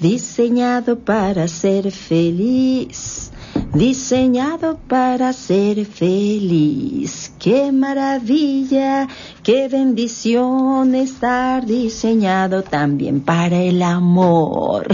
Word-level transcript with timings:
diseñado 0.00 0.98
para 0.98 1.48
ser 1.48 1.90
feliz, 1.90 3.32
diseñado 3.74 4.78
para 4.88 5.32
ser 5.32 5.84
feliz. 5.84 7.32
Qué 7.38 7.72
maravilla, 7.72 9.08
qué 9.42 9.68
bendición 9.68 10.94
estar 10.94 11.66
diseñado 11.66 12.62
también 12.62 13.20
para 13.20 13.56
el 13.60 13.82
amor. 13.82 14.86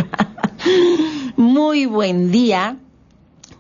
Muy 1.37 1.87
buen 1.87 2.31
día. 2.31 2.79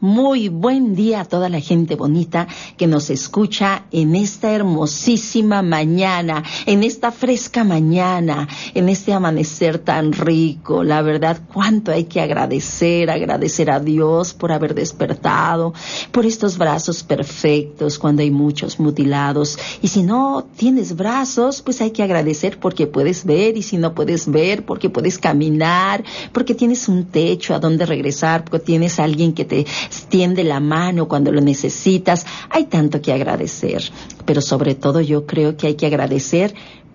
Muy 0.04 0.50
buen 0.50 0.94
día 0.94 1.20
a 1.22 1.24
toda 1.24 1.48
la 1.48 1.60
gente 1.60 1.96
bonita 1.96 2.46
que 2.76 2.86
nos 2.86 3.08
escucha 3.08 3.86
en 3.90 4.14
esta 4.14 4.50
hermosísima 4.50 5.62
mañana, 5.62 6.44
en 6.66 6.82
esta 6.82 7.10
fresca 7.10 7.64
mañana, 7.64 8.46
en 8.74 8.90
este 8.90 9.14
amanecer 9.14 9.78
tan 9.78 10.12
rico. 10.12 10.84
La 10.84 11.00
verdad, 11.00 11.40
cuánto 11.50 11.90
hay 11.90 12.04
que 12.04 12.20
agradecer, 12.20 13.08
agradecer 13.08 13.70
a 13.70 13.80
Dios 13.80 14.34
por 14.34 14.52
haber 14.52 14.74
despertado, 14.74 15.72
por 16.12 16.26
estos 16.26 16.58
brazos 16.58 17.02
perfectos 17.02 17.98
cuando 17.98 18.20
hay 18.20 18.30
muchos 18.30 18.78
mutilados. 18.78 19.58
Y 19.80 19.88
si 19.88 20.02
no 20.02 20.46
tienes 20.54 20.96
brazos, 20.96 21.62
pues 21.62 21.80
hay 21.80 21.92
que 21.92 22.02
agradecer 22.02 22.60
porque 22.60 22.86
puedes 22.86 23.24
ver 23.24 23.56
y 23.56 23.62
si 23.62 23.78
no 23.78 23.94
puedes 23.94 24.30
ver, 24.30 24.66
porque 24.66 24.90
puedes 24.90 25.16
caminar, 25.16 26.04
porque 26.32 26.54
tienes 26.54 26.90
un 26.90 27.06
techo 27.06 27.54
a 27.54 27.58
donde 27.58 27.86
regresar, 27.86 28.44
porque 28.44 28.66
tienes 28.66 29.00
a 29.00 29.04
alguien 29.04 29.32
que 29.32 29.46
te 29.46 29.64
tiende 30.08 30.44
la 30.44 30.60
mano 30.60 31.08
cuando 31.08 31.32
lo 31.32 31.40
necesitas. 31.40 32.26
Hay 32.50 32.66
tanto 32.66 33.00
que 33.00 33.12
agradecer, 33.12 33.82
pero 34.24 34.40
sobre 34.40 34.74
todo 34.74 35.00
yo 35.00 35.26
creo 35.26 35.56
que 35.56 35.68
hay 35.68 35.74
que 35.74 35.86
agradecer 35.86 36.54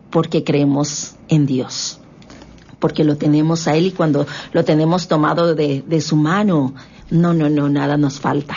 porque 0.10 0.44
creemos 0.44 1.16
en 1.28 1.46
Dios, 1.46 2.00
porque 2.80 3.04
lo 3.04 3.18
tenemos 3.18 3.68
a 3.68 3.76
Él 3.76 3.88
y 3.88 3.92
cuando 3.92 4.26
lo 4.54 4.64
tenemos 4.66 5.08
tomado 5.08 5.56
de, 5.56 5.84
de 5.88 6.02
su 6.02 6.16
mano, 6.16 6.74
no, 7.10 7.34
no, 7.34 7.50
no, 7.50 7.70
nada 7.70 7.98
nos 7.98 8.20
falta 8.20 8.56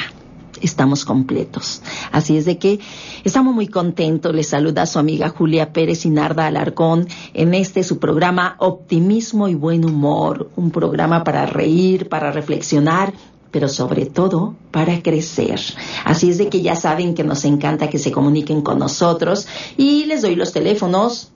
estamos 0.63 1.05
completos. 1.05 1.83
Así 2.13 2.37
es 2.37 2.45
de 2.45 2.59
que 2.59 2.81
estamos 3.25 3.55
muy 3.55 3.67
contentos. 3.67 4.35
Les 4.35 4.49
saluda 4.49 4.87
su 4.87 4.99
amiga 4.99 5.29
Julia 5.29 5.73
Pérez 5.73 6.07
y 6.07 6.11
Narda 6.11 6.47
Alarcón 6.47 7.09
en 7.35 7.55
este 7.55 7.83
su 7.83 7.99
programa 7.99 8.57
Optimismo 8.59 9.49
y 9.49 9.55
Buen 9.55 9.85
Humor, 9.85 10.51
un 10.57 10.71
programa 10.71 11.25
para 11.25 11.47
reír, 11.47 12.09
para 12.09 12.33
reflexionar 12.33 13.13
pero 13.53 13.69
sobre 13.69 14.07
todo 14.07 14.57
para 14.73 15.03
crecer. 15.03 15.61
Así 16.05 16.31
es 16.31 16.39
de 16.39 16.49
que 16.49 16.63
ya 16.63 16.75
saben 16.75 17.15
que 17.15 17.23
nos 17.23 17.45
encanta 17.45 17.89
que 17.89 17.99
se 17.99 18.11
comuniquen 18.11 18.63
con 18.63 18.81
nosotros 18.81 19.47
y 19.77 20.07
les 20.07 20.23
doy 20.23 20.35
los 20.35 20.53
teléfonos 20.53 21.31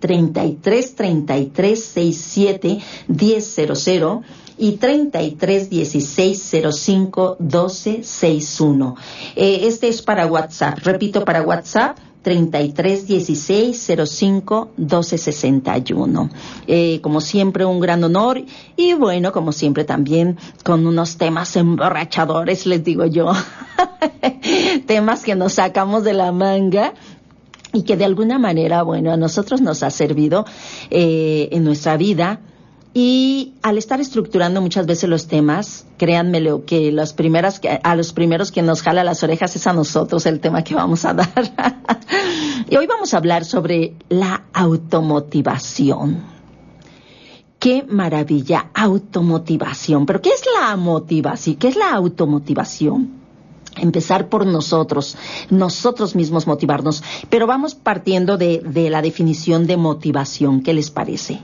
33 0.00 0.94
33 0.94 1.84
67 1.84 2.78
1000 3.08 4.20
y 4.58 4.72
33 4.72 5.70
16 5.70 6.50
05 6.72 7.36
12 7.38 8.02
61. 8.02 8.96
Eh, 9.36 9.60
este 9.62 9.88
es 9.88 10.02
para 10.02 10.26
WhatsApp. 10.26 10.78
Repito, 10.82 11.24
para 11.24 11.42
WhatsApp 11.42 11.98
33 12.26 13.06
16 13.06 13.92
05 14.04 14.72
12 14.76 15.16
61. 15.16 16.30
Eh, 16.66 17.00
como 17.00 17.20
siempre, 17.20 17.64
un 17.64 17.78
gran 17.78 18.02
honor 18.02 18.42
y 18.76 18.94
bueno, 18.94 19.30
como 19.30 19.52
siempre 19.52 19.84
también 19.84 20.36
con 20.64 20.88
unos 20.88 21.18
temas 21.18 21.54
emborrachadores, 21.54 22.66
les 22.66 22.82
digo 22.82 23.06
yo. 23.06 23.30
temas 24.88 25.22
que 25.22 25.36
nos 25.36 25.52
sacamos 25.52 26.02
de 26.02 26.14
la 26.14 26.32
manga 26.32 26.94
y 27.72 27.82
que 27.82 27.96
de 27.96 28.04
alguna 28.04 28.40
manera, 28.40 28.82
bueno, 28.82 29.12
a 29.12 29.16
nosotros 29.16 29.60
nos 29.60 29.84
ha 29.84 29.90
servido 29.90 30.46
eh, 30.90 31.48
en 31.52 31.62
nuestra 31.62 31.96
vida 31.96 32.40
y 32.98 33.52
al 33.60 33.76
estar 33.76 34.00
estructurando 34.00 34.62
muchas 34.62 34.86
veces 34.86 35.10
los 35.10 35.26
temas, 35.26 35.84
créanmelo 35.98 36.64
que 36.64 36.90
las 36.90 37.12
primeras 37.12 37.60
a 37.82 37.94
los 37.94 38.14
primeros 38.14 38.50
que 38.50 38.62
nos 38.62 38.80
jala 38.80 39.04
las 39.04 39.22
orejas 39.22 39.54
es 39.54 39.66
a 39.66 39.74
nosotros 39.74 40.24
el 40.24 40.40
tema 40.40 40.64
que 40.64 40.74
vamos 40.74 41.04
a 41.04 41.12
dar. 41.14 41.28
y 42.70 42.74
hoy 42.74 42.86
vamos 42.86 43.12
a 43.12 43.18
hablar 43.18 43.44
sobre 43.44 43.92
la 44.08 44.44
automotivación. 44.54 46.22
Qué 47.58 47.84
maravilla, 47.86 48.70
automotivación. 48.72 50.06
Pero 50.06 50.22
¿qué 50.22 50.30
es 50.30 50.44
la 50.58 50.74
motivación? 50.76 51.56
¿Qué 51.56 51.68
es 51.68 51.76
la 51.76 51.92
automotivación? 51.92 53.25
Empezar 53.78 54.28
por 54.28 54.46
nosotros, 54.46 55.16
nosotros 55.50 56.14
mismos 56.14 56.46
motivarnos. 56.46 57.02
Pero 57.30 57.46
vamos 57.46 57.74
partiendo 57.74 58.36
de, 58.36 58.62
la 58.90 59.02
definición 59.02 59.66
de 59.66 59.76
motivación. 59.76 60.62
¿Qué 60.62 60.74
les 60.74 60.90
parece? 60.90 61.40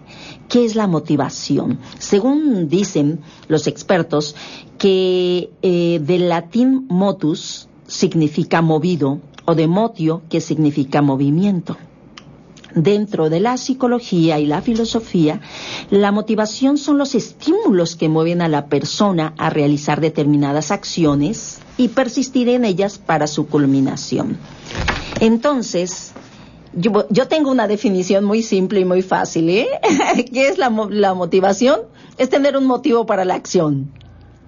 ¿Qué 0.49 0.65
es 0.65 0.75
la 0.75 0.87
motivación? 0.87 1.79
Según 1.99 2.69
dicen 2.69 3.21
los 3.49 3.67
expertos, 3.67 4.35
que 4.79 5.51
eh, 5.63 6.01
del 6.03 6.29
latín 6.29 6.87
motus 6.89 7.69
significa 7.87 8.63
movido 8.63 9.21
o 9.45 9.55
de 9.55 9.67
motio 9.67 10.23
que 10.29 10.41
significa 10.41 11.03
movimiento. 11.03 11.77
Dentro 12.75 13.29
de 13.29 13.41
la 13.41 13.59
psicología 13.59 14.39
y 14.39 14.47
la 14.47 14.63
filosofía, 14.63 15.41
la 15.91 16.11
motivación 16.11 16.79
son 16.79 16.97
los 16.97 17.15
estímulos 17.15 17.97
que 17.97 18.09
mueven 18.09 18.41
a 18.41 18.49
la 18.49 18.67
persona 18.67 19.35
a 19.37 19.51
realizar 19.51 20.01
determinadas 20.01 20.71
acciones 20.71 21.61
y 21.77 21.89
persistir 21.89 22.49
en 22.49 22.65
ellas 22.65 22.99
para 22.99 23.27
su 23.27 23.47
culminación. 23.47 24.39
Entonces, 25.21 26.13
yo, 26.75 27.07
yo 27.11 27.29
tengo 27.29 27.51
una 27.51 27.69
definición 27.69 28.25
muy 28.25 28.43
simple 28.43 28.81
y 28.81 28.85
muy 28.85 29.03
fácil. 29.03 29.49
¿eh? 29.51 29.69
¿Qué 30.33 30.49
es 30.49 30.59
la, 30.59 30.71
la 30.91 31.15
motivación? 31.15 31.81
Es 32.19 32.31
tener 32.31 32.57
un 32.57 32.67
motivo 32.67 33.07
para 33.07 33.25
la 33.25 33.35
acción 33.35 33.93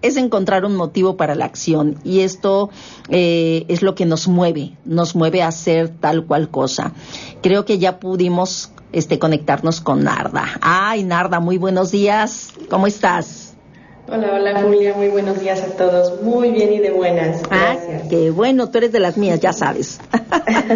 es 0.04 0.18
encontrar 0.18 0.66
un 0.66 0.76
motivo 0.76 1.16
para 1.16 1.34
la 1.34 1.46
acción 1.46 1.98
y 2.04 2.20
esto 2.20 2.68
eh, 3.08 3.64
es 3.68 3.80
lo 3.80 3.94
que 3.94 4.04
nos 4.04 4.28
mueve, 4.28 4.76
nos 4.84 5.16
mueve 5.16 5.40
a 5.40 5.48
hacer 5.48 5.88
tal 5.88 6.26
cual 6.26 6.50
cosa. 6.50 6.92
Creo 7.42 7.64
que 7.64 7.78
ya 7.78 8.00
pudimos 8.00 8.70
este, 8.92 9.18
conectarnos 9.18 9.80
con 9.80 10.04
Narda. 10.04 10.44
Ay, 10.60 11.04
Narda, 11.04 11.40
muy 11.40 11.56
buenos 11.56 11.90
días. 11.90 12.52
¿Cómo 12.68 12.86
estás? 12.86 13.43
Hola, 14.06 14.34
hola 14.34 14.62
Julia, 14.62 14.94
muy 14.94 15.08
buenos 15.08 15.40
días 15.40 15.62
a 15.62 15.76
todos. 15.76 16.22
Muy 16.22 16.50
bien 16.50 16.72
y 16.72 16.78
de 16.78 16.90
buenas. 16.90 17.42
Ah, 17.50 17.74
Gracias. 17.74 18.02
Ah, 18.04 18.08
qué 18.10 18.30
bueno, 18.30 18.68
tú 18.68 18.78
eres 18.78 18.92
de 18.92 19.00
las 19.00 19.16
mías, 19.16 19.40
ya 19.40 19.52
sabes. 19.52 19.98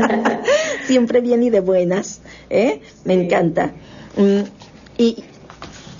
Siempre 0.86 1.20
bien 1.20 1.42
y 1.42 1.50
de 1.50 1.60
buenas. 1.60 2.22
¿eh? 2.48 2.80
Me 3.04 3.14
sí. 3.14 3.20
encanta. 3.20 3.72
Mm, 4.16 4.40
y 4.96 5.25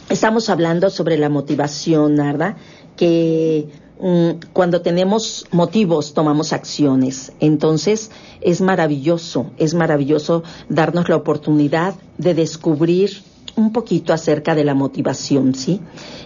estamos 0.09 0.49
hablando 0.49 0.89
sobre 0.89 1.19
la 1.19 1.29
motivación, 1.29 2.15
Narda 2.15 2.57
que 2.99 3.69
mm, 4.01 4.51
cuando 4.53 4.83
tenemos 4.83 5.47
motivos 5.51 6.13
tomamos 6.13 6.53
acciones. 6.53 7.33
Entonces 7.41 8.11
es 8.43 8.61
maravilloso, 8.61 9.53
es 9.57 9.73
maravilloso 9.73 10.43
darnos 10.69 11.09
la 11.09 11.17
oportunidad 11.17 11.95
de 12.19 12.35
descubrir 12.35 13.23
un 13.59 13.73
poquito 13.73 14.13
acerca 14.13 14.55
de 14.55 14.65
la 14.65 14.75
motivación, 14.75 15.55
¿sí? 15.55 15.81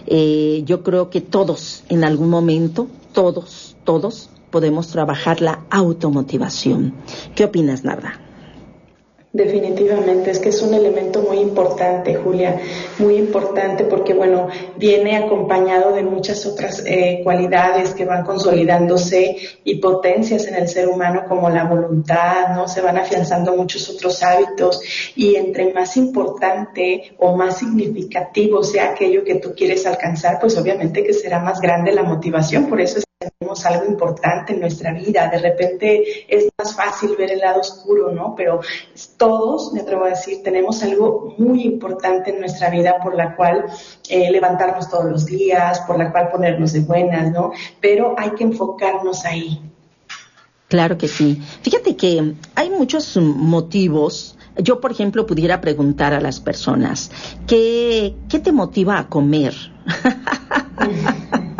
Eh, 0.05 0.61
yo 0.65 0.83
creo 0.83 1.09
que 1.09 1.19
todos, 1.19 1.83
en 1.89 2.03
algún 2.03 2.29
momento, 2.29 2.87
todos, 3.11 3.75
todos 3.83 4.29
podemos 4.51 4.89
trabajar 4.89 5.41
la 5.41 5.65
automotivación. 5.71 6.93
¿Qué 7.35 7.45
opinas, 7.45 7.83
Narda? 7.83 8.22
Definitivamente, 9.35 10.29
es 10.29 10.37
que 10.37 10.49
es 10.49 10.61
un 10.61 10.75
elemento 10.75 11.23
muy 11.23 11.39
importante, 11.39 12.13
Julia, 12.13 12.61
muy 12.99 13.15
importante 13.15 13.83
porque, 13.83 14.13
bueno, 14.13 14.47
viene 14.77 15.17
acompañado 15.17 15.91
de 15.91 16.03
muchas 16.03 16.45
otras 16.45 16.83
eh, 16.85 17.21
cualidades 17.23 17.95
que 17.95 18.05
van 18.05 18.23
consolidándose 18.23 19.35
y 19.63 19.79
potencias 19.79 20.45
en 20.45 20.53
el 20.53 20.67
ser 20.67 20.87
humano 20.87 21.23
como 21.27 21.49
la 21.49 21.63
voluntad, 21.63 22.49
¿no? 22.55 22.67
Se 22.67 22.81
van 22.81 22.99
afianzando 22.99 23.55
muchos 23.55 23.89
otros 23.89 24.21
hábitos 24.21 24.83
y 25.15 25.33
entre 25.33 25.73
más 25.73 25.97
importante 25.97 27.15
o 27.17 27.35
más 27.35 27.57
significativo 27.57 28.61
sea 28.61 28.91
aquello 28.91 29.23
que 29.23 29.39
tú 29.39 29.55
quieres 29.55 29.87
alcanzar, 29.87 30.37
pues 30.39 30.55
obviamente 30.59 31.03
que 31.03 31.13
será 31.13 31.39
más 31.39 31.59
grande 31.59 31.91
la 31.91 32.03
motivación, 32.03 32.67
por 32.67 32.79
eso 32.79 32.99
es 32.99 33.05
tenemos 33.37 33.65
algo 33.65 33.85
importante 33.85 34.53
en 34.53 34.59
nuestra 34.59 34.93
vida. 34.93 35.29
De 35.29 35.39
repente 35.39 36.25
es 36.27 36.49
más 36.57 36.75
fácil 36.75 37.15
ver 37.17 37.31
el 37.31 37.39
lado 37.39 37.61
oscuro, 37.61 38.11
¿no? 38.11 38.33
Pero 38.35 38.59
todos, 39.17 39.73
me 39.73 39.81
atrevo 39.81 40.05
a 40.05 40.09
decir, 40.09 40.43
tenemos 40.43 40.81
algo 40.83 41.33
muy 41.37 41.63
importante 41.63 42.31
en 42.31 42.39
nuestra 42.39 42.69
vida 42.69 42.97
por 43.01 43.15
la 43.15 43.35
cual 43.35 43.65
eh, 44.09 44.31
levantarnos 44.31 44.89
todos 44.89 45.05
los 45.05 45.25
días, 45.25 45.79
por 45.81 45.97
la 45.97 46.11
cual 46.11 46.29
ponernos 46.29 46.73
de 46.73 46.81
buenas, 46.81 47.31
¿no? 47.31 47.51
Pero 47.81 48.15
hay 48.17 48.31
que 48.31 48.43
enfocarnos 48.43 49.25
ahí. 49.25 49.61
Claro 50.67 50.97
que 50.97 51.07
sí. 51.07 51.41
Fíjate 51.61 51.95
que 51.95 52.33
hay 52.55 52.69
muchos 52.69 53.15
motivos 53.17 54.37
yo, 54.57 54.79
por 54.79 54.91
ejemplo, 54.91 55.25
pudiera 55.25 55.61
preguntar 55.61 56.13
a 56.13 56.21
las 56.21 56.39
personas, 56.39 57.09
¿qué, 57.47 58.15
qué 58.29 58.39
te 58.39 58.51
motiva 58.51 58.99
a 58.99 59.09
comer? 59.09 59.55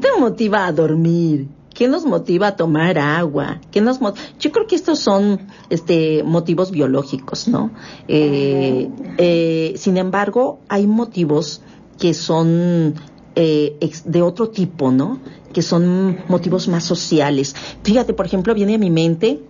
¿Qué 0.00 0.08
te 0.08 0.20
motiva 0.20 0.64
a 0.66 0.72
dormir? 0.72 1.48
¿Qué 1.74 1.88
nos 1.88 2.04
motiva 2.04 2.48
a 2.48 2.56
tomar 2.56 2.98
agua? 2.98 3.60
¿Qué 3.72 3.80
nos 3.80 3.98
Yo 4.38 4.52
creo 4.52 4.66
que 4.68 4.76
estos 4.76 5.00
son 5.00 5.40
este, 5.70 6.22
motivos 6.22 6.70
biológicos, 6.70 7.48
¿no? 7.48 7.72
Eh, 8.06 8.88
eh, 9.18 9.74
sin 9.76 9.96
embargo, 9.96 10.60
hay 10.68 10.86
motivos 10.86 11.62
que 11.98 12.14
son 12.14 12.94
eh, 13.34 13.76
de 14.04 14.22
otro 14.22 14.50
tipo, 14.50 14.92
¿no? 14.92 15.18
Que 15.52 15.62
son 15.62 16.18
motivos 16.28 16.68
más 16.68 16.84
sociales. 16.84 17.56
Fíjate, 17.82 18.14
por 18.14 18.26
ejemplo, 18.26 18.54
viene 18.54 18.76
a 18.76 18.78
mi 18.78 18.90
mente, 18.90 19.42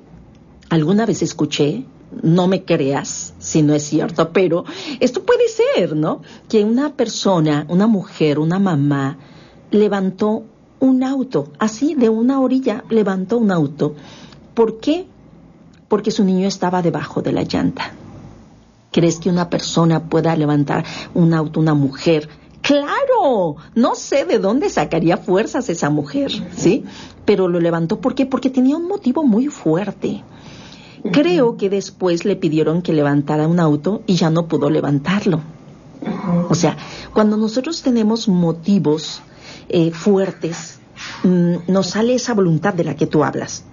alguna 0.70 1.04
vez 1.04 1.20
escuché, 1.20 1.84
no 2.22 2.48
me 2.48 2.64
creas 2.64 3.34
si 3.38 3.60
no 3.60 3.74
es 3.74 3.82
cierto, 3.82 4.32
pero 4.32 4.64
esto 5.00 5.24
puede 5.24 5.46
ser, 5.48 5.94
¿no? 5.94 6.22
Que 6.48 6.64
una 6.64 6.94
persona, 6.94 7.66
una 7.68 7.86
mujer, 7.86 8.38
una 8.38 8.58
mamá, 8.58 9.18
levantó 9.70 10.44
un 10.80 11.02
auto, 11.02 11.48
así 11.58 11.94
de 11.94 12.08
una 12.08 12.40
orilla 12.40 12.84
levantó 12.88 13.38
un 13.38 13.50
auto. 13.50 13.94
¿Por 14.54 14.78
qué? 14.78 15.06
Porque 15.88 16.10
su 16.10 16.24
niño 16.24 16.46
estaba 16.46 16.82
debajo 16.82 17.22
de 17.22 17.32
la 17.32 17.42
llanta. 17.42 17.92
¿Crees 18.92 19.18
que 19.18 19.30
una 19.30 19.50
persona 19.50 20.04
pueda 20.08 20.34
levantar 20.36 20.84
un 21.14 21.34
auto, 21.34 21.60
una 21.60 21.74
mujer? 21.74 22.28
Claro, 22.62 23.56
no 23.74 23.94
sé 23.94 24.24
de 24.24 24.38
dónde 24.38 24.68
sacaría 24.68 25.16
fuerzas 25.16 25.68
esa 25.68 25.90
mujer, 25.90 26.32
¿sí? 26.54 26.84
Pero 27.24 27.48
lo 27.48 27.60
levantó 27.60 28.00
¿por 28.00 28.14
qué? 28.14 28.26
Porque 28.26 28.50
tenía 28.50 28.76
un 28.76 28.88
motivo 28.88 29.24
muy 29.24 29.48
fuerte. 29.48 30.22
Creo 31.12 31.56
que 31.56 31.70
después 31.70 32.24
le 32.24 32.36
pidieron 32.36 32.82
que 32.82 32.92
levantara 32.92 33.46
un 33.46 33.60
auto 33.60 34.02
y 34.06 34.16
ya 34.16 34.30
no 34.30 34.48
pudo 34.48 34.68
levantarlo. 34.68 35.40
O 36.48 36.54
sea, 36.54 36.76
cuando 37.12 37.36
nosotros 37.36 37.82
tenemos 37.82 38.28
motivos 38.28 39.22
eh, 39.68 39.90
fuertes, 39.90 40.78
mm, 41.24 41.56
nos 41.68 41.90
sale 41.90 42.14
esa 42.14 42.34
voluntad 42.34 42.74
de 42.74 42.84
la 42.84 42.96
que 42.96 43.06
tú 43.06 43.24
hablas. 43.24 43.64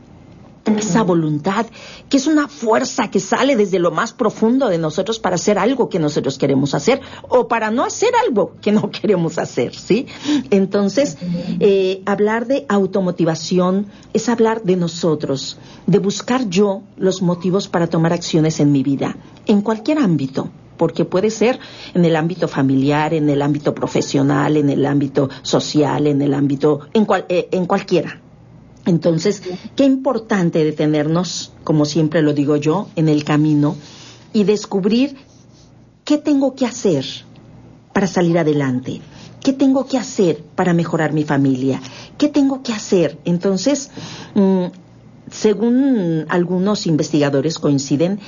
Esa 0.65 1.03
voluntad 1.03 1.68
que 2.09 2.18
es 2.18 2.25
una 2.25 2.47
fuerza 2.47 3.12
que 3.12 3.19
sale 3.19 3.56
desde 3.56 3.77
lo 3.77 3.92
más 3.92 4.13
profundo 4.13 4.68
de 4.68 4.80
nosotros 4.80 5.19
para 5.19 5.36
hacer 5.36 5.59
algo 5.59 5.89
que 5.89 6.00
nosotros 6.00 6.39
queremos 6.39 6.74
hacer 6.74 7.01
o 7.30 7.47
para 7.47 7.69
no 7.69 7.83
hacer 7.83 8.09
algo 8.25 8.56
que 8.62 8.71
no 8.71 8.89
queremos 9.01 9.38
hacer, 9.38 9.75
¿sí? 9.75 10.07
Entonces, 10.50 11.18
eh, 11.59 12.01
hablar 12.07 12.47
de 12.47 12.65
automotivación 12.68 13.86
es 14.13 14.27
hablar 14.27 14.63
de 14.63 14.75
nosotros, 14.75 15.59
de 15.86 16.00
buscar 16.00 16.50
yo 16.50 16.81
los 16.97 17.21
motivos 17.21 17.68
para 17.68 17.86
tomar 17.86 18.12
acciones 18.12 18.59
en 18.59 18.71
mi 18.71 18.81
vida, 18.81 19.18
en 19.45 19.62
cualquier 19.62 20.00
ámbito 20.00 20.50
porque 20.77 21.06
puede 21.06 21.30
ser 21.30 21.60
en 21.94 22.06
el 22.06 22.16
ámbito 22.16 22.48
familiar, 22.48 23.13
en 23.13 23.30
el 23.30 23.42
ámbito 23.42 23.74
profesional, 23.74 24.57
en 24.57 24.69
el 24.69 24.86
ámbito 24.86 25.30
social, 25.42 26.07
en 26.07 26.22
el 26.22 26.33
ámbito, 26.33 26.81
en, 26.94 27.07
eh, 27.30 27.50
en 27.51 27.66
cualquiera. 27.66 28.22
Entonces, 28.86 29.42
qué 29.75 29.83
importante 29.83 30.63
detenernos, 30.63 31.54
como 31.63 31.86
siempre 31.86 32.22
lo 32.22 32.33
digo 32.33 32.56
yo, 32.56 32.88
en 32.95 33.10
el 33.10 33.24
camino 33.24 33.75
y 34.31 34.44
descubrir 34.44 35.16
qué 36.04 36.18
tengo 36.18 36.56
que 36.56 36.66
hacer 36.66 37.06
para 37.94 38.07
salir 38.07 38.38
adelante, 38.38 39.01
qué 39.42 39.54
tengo 39.54 39.88
que 39.88 39.98
hacer 39.98 40.44
para 40.56 40.74
mejorar 40.74 41.13
mi 41.13 41.24
familia, 41.24 41.81
qué 42.18 42.30
tengo 42.30 42.62
que 42.62 42.74
hacer. 42.74 43.18
Entonces, 43.25 43.89
mm, 44.36 44.66
según 45.31 46.25
algunos 46.30 46.86
investigadores 46.86 47.57
coinciden 47.57 48.19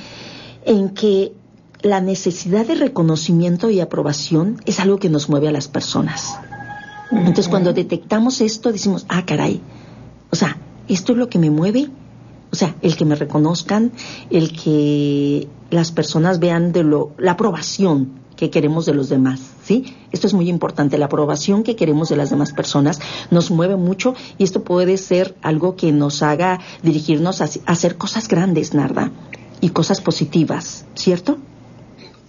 en 0.64 0.90
que 0.90 1.32
la 1.82 2.00
necesidad 2.00 2.66
de 2.66 2.74
reconocimiento 2.74 3.70
y 3.70 3.80
aprobación 3.80 4.60
es 4.66 4.80
algo 4.80 4.98
que 4.98 5.08
nos 5.08 5.28
mueve 5.28 5.48
a 5.48 5.52
las 5.52 5.68
personas. 5.68 6.38
Entonces, 7.10 7.48
cuando 7.48 7.72
detectamos 7.72 8.40
esto, 8.40 8.72
decimos, 8.72 9.06
ah, 9.08 9.24
caray, 9.24 9.60
o 10.30 10.36
sea, 10.36 10.58
esto 10.88 11.12
es 11.12 11.18
lo 11.18 11.28
que 11.28 11.38
me 11.38 11.50
mueve. 11.50 11.88
O 12.50 12.56
sea, 12.56 12.74
el 12.80 12.96
que 12.96 13.04
me 13.04 13.14
reconozcan, 13.14 13.92
el 14.30 14.52
que 14.52 15.48
las 15.70 15.92
personas 15.92 16.38
vean 16.38 16.72
de 16.72 16.82
lo, 16.82 17.12
la 17.18 17.32
aprobación 17.32 18.18
que 18.36 18.50
queremos 18.50 18.86
de 18.86 18.94
los 18.94 19.08
demás, 19.08 19.40
¿sí? 19.64 19.96
Esto 20.12 20.28
es 20.28 20.32
muy 20.32 20.48
importante, 20.48 20.96
la 20.96 21.06
aprobación 21.06 21.62
que 21.62 21.76
queremos 21.76 22.08
de 22.08 22.16
las 22.16 22.30
demás 22.30 22.52
personas 22.52 23.00
nos 23.30 23.50
mueve 23.50 23.76
mucho 23.76 24.14
y 24.38 24.44
esto 24.44 24.62
puede 24.62 24.96
ser 24.96 25.34
algo 25.42 25.76
que 25.76 25.92
nos 25.92 26.22
haga 26.22 26.60
dirigirnos 26.82 27.42
a 27.42 27.48
hacer 27.66 27.96
cosas 27.96 28.28
grandes, 28.28 28.74
Narda, 28.74 29.10
y 29.60 29.70
cosas 29.70 30.00
positivas, 30.00 30.86
¿cierto? 30.94 31.38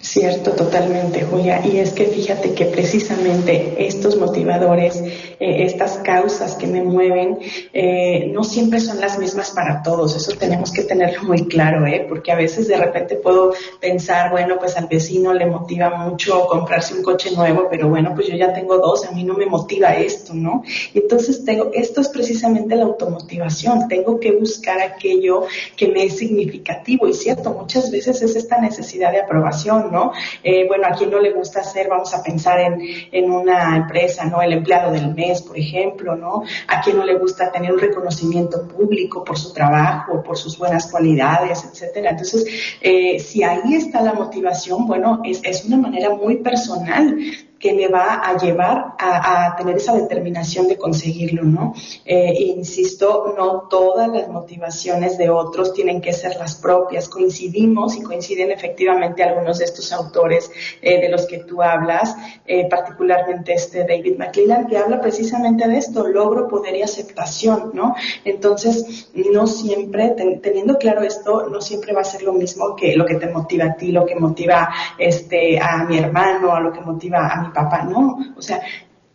Cierto, 0.01 0.51
totalmente, 0.51 1.23
Julia. 1.23 1.61
Y 1.65 1.77
es 1.77 1.91
que 1.91 2.05
fíjate 2.05 2.53
que 2.53 2.65
precisamente 2.65 3.85
estos 3.85 4.15
motivadores, 4.15 4.95
eh, 4.95 5.65
estas 5.65 5.97
causas 5.97 6.55
que 6.55 6.67
me 6.67 6.81
mueven, 6.81 7.37
eh, 7.73 8.31
no 8.33 8.45
siempre 8.45 8.79
son 8.79 9.01
las 9.01 9.19
mismas 9.19 9.51
para 9.51 9.83
todos. 9.83 10.15
Eso 10.15 10.31
tenemos 10.39 10.71
que 10.71 10.83
tenerlo 10.83 11.23
muy 11.23 11.45
claro, 11.47 11.85
¿eh? 11.85 12.05
Porque 12.07 12.31
a 12.31 12.35
veces 12.35 12.69
de 12.69 12.77
repente 12.77 13.17
puedo 13.17 13.53
pensar, 13.81 14.31
bueno, 14.31 14.55
pues 14.57 14.77
al 14.77 14.87
vecino 14.87 15.33
le 15.33 15.45
motiva 15.47 15.89
mucho 15.89 16.47
comprarse 16.47 16.93
un 16.93 17.03
coche 17.03 17.31
nuevo, 17.35 17.67
pero 17.69 17.89
bueno, 17.89 18.13
pues 18.15 18.27
yo 18.27 18.37
ya 18.37 18.53
tengo 18.53 18.77
dos, 18.77 19.05
a 19.05 19.11
mí 19.11 19.25
no 19.25 19.33
me 19.33 19.47
motiva 19.47 19.97
esto, 19.97 20.33
¿no? 20.33 20.63
Y 20.93 20.99
entonces 20.99 21.43
tengo, 21.43 21.71
esto 21.73 21.99
es 21.99 22.07
precisamente 22.07 22.73
la 22.73 22.85
automotivación. 22.85 23.89
Tengo 23.89 24.17
que 24.17 24.31
buscar 24.31 24.79
aquello 24.79 25.43
que 25.75 25.89
me 25.89 26.05
es 26.05 26.17
significativo. 26.17 27.05
Y 27.05 27.13
cierto, 27.13 27.51
muchas 27.51 27.91
veces 27.91 28.21
es 28.21 28.37
esta 28.37 28.61
necesidad 28.61 29.11
de 29.11 29.19
aprobación 29.19 29.88
¿no? 29.89 30.11
Eh, 30.43 30.65
bueno, 30.67 30.87
a 30.87 30.91
quien 30.91 31.11
no 31.11 31.19
le 31.19 31.31
gusta 31.31 31.61
hacer, 31.61 31.87
vamos 31.89 32.13
a 32.13 32.23
pensar 32.23 32.59
en, 32.59 32.79
en 33.11 33.31
una 33.31 33.75
empresa, 33.75 34.25
¿no? 34.25 34.41
El 34.41 34.53
empleado 34.53 34.91
del 34.91 35.13
mes, 35.13 35.41
por 35.41 35.57
ejemplo, 35.57 36.15
¿no? 36.15 36.43
A 36.67 36.81
quien 36.81 36.97
no 36.97 37.05
le 37.05 37.17
gusta 37.17 37.51
tener 37.51 37.71
un 37.73 37.79
reconocimiento 37.79 38.67
público 38.67 39.23
por 39.23 39.37
su 39.37 39.53
trabajo, 39.53 40.23
por 40.23 40.37
sus 40.37 40.57
buenas 40.57 40.89
cualidades, 40.91 41.63
etcétera. 41.63 42.11
Entonces, 42.11 42.45
eh, 42.81 43.19
si 43.19 43.43
ahí 43.43 43.75
está 43.75 44.01
la 44.01 44.13
motivación, 44.13 44.85
bueno, 44.87 45.21
es, 45.23 45.41
es 45.43 45.65
una 45.65 45.77
manera 45.77 46.09
muy 46.11 46.37
personal 46.37 47.17
que 47.59 47.73
me 47.73 47.89
va 47.89 48.21
a 48.23 48.37
llevar 48.37 48.95
a, 48.97 49.55
tener 49.57 49.75
esa 49.75 49.93
determinación 49.93 50.67
de 50.67 50.77
conseguirlo, 50.77 51.43
¿no? 51.43 51.73
Eh, 52.05 52.33
insisto, 52.37 53.33
no 53.37 53.67
todas 53.69 54.07
las 54.07 54.29
motivaciones 54.29 55.17
de 55.17 55.29
otros 55.29 55.73
tienen 55.73 55.99
que 55.99 56.13
ser 56.13 56.37
las 56.37 56.55
propias. 56.55 57.09
Coincidimos 57.09 57.97
y 57.97 58.01
coinciden 58.01 58.51
efectivamente 58.51 59.23
algunos 59.23 59.59
de 59.59 59.65
estos 59.65 59.91
autores 59.91 60.49
eh, 60.81 61.01
de 61.01 61.09
los 61.09 61.25
que 61.27 61.39
tú 61.39 61.61
hablas, 61.61 62.15
eh, 62.45 62.67
particularmente 62.69 63.53
este 63.53 63.79
David 63.83 64.17
McClellan, 64.17 64.67
que 64.67 64.77
habla 64.77 65.01
precisamente 65.01 65.67
de 65.67 65.77
esto, 65.77 66.07
logro, 66.07 66.47
poder 66.47 66.77
y 66.77 66.81
aceptación, 66.81 67.71
¿no? 67.73 67.95
Entonces, 68.23 69.09
no 69.33 69.47
siempre, 69.47 70.15
teniendo 70.41 70.77
claro 70.77 71.01
esto, 71.01 71.47
no 71.49 71.59
siempre 71.59 71.93
va 71.93 72.01
a 72.01 72.05
ser 72.05 72.23
lo 72.23 72.33
mismo 72.33 72.75
que 72.75 72.95
lo 72.95 73.05
que 73.05 73.15
te 73.15 73.27
motiva 73.27 73.65
a 73.65 73.75
ti, 73.75 73.91
lo 73.91 74.05
que 74.05 74.15
motiva 74.15 74.69
este, 74.97 75.59
a 75.59 75.83
mi 75.83 75.97
hermano, 75.97 76.53
a 76.53 76.61
lo 76.61 76.71
que 76.71 76.81
motiva 76.81 77.27
a 77.27 77.41
mi 77.41 77.48
papá, 77.53 77.83
no, 77.83 78.17
o 78.35 78.41
sea, 78.41 78.61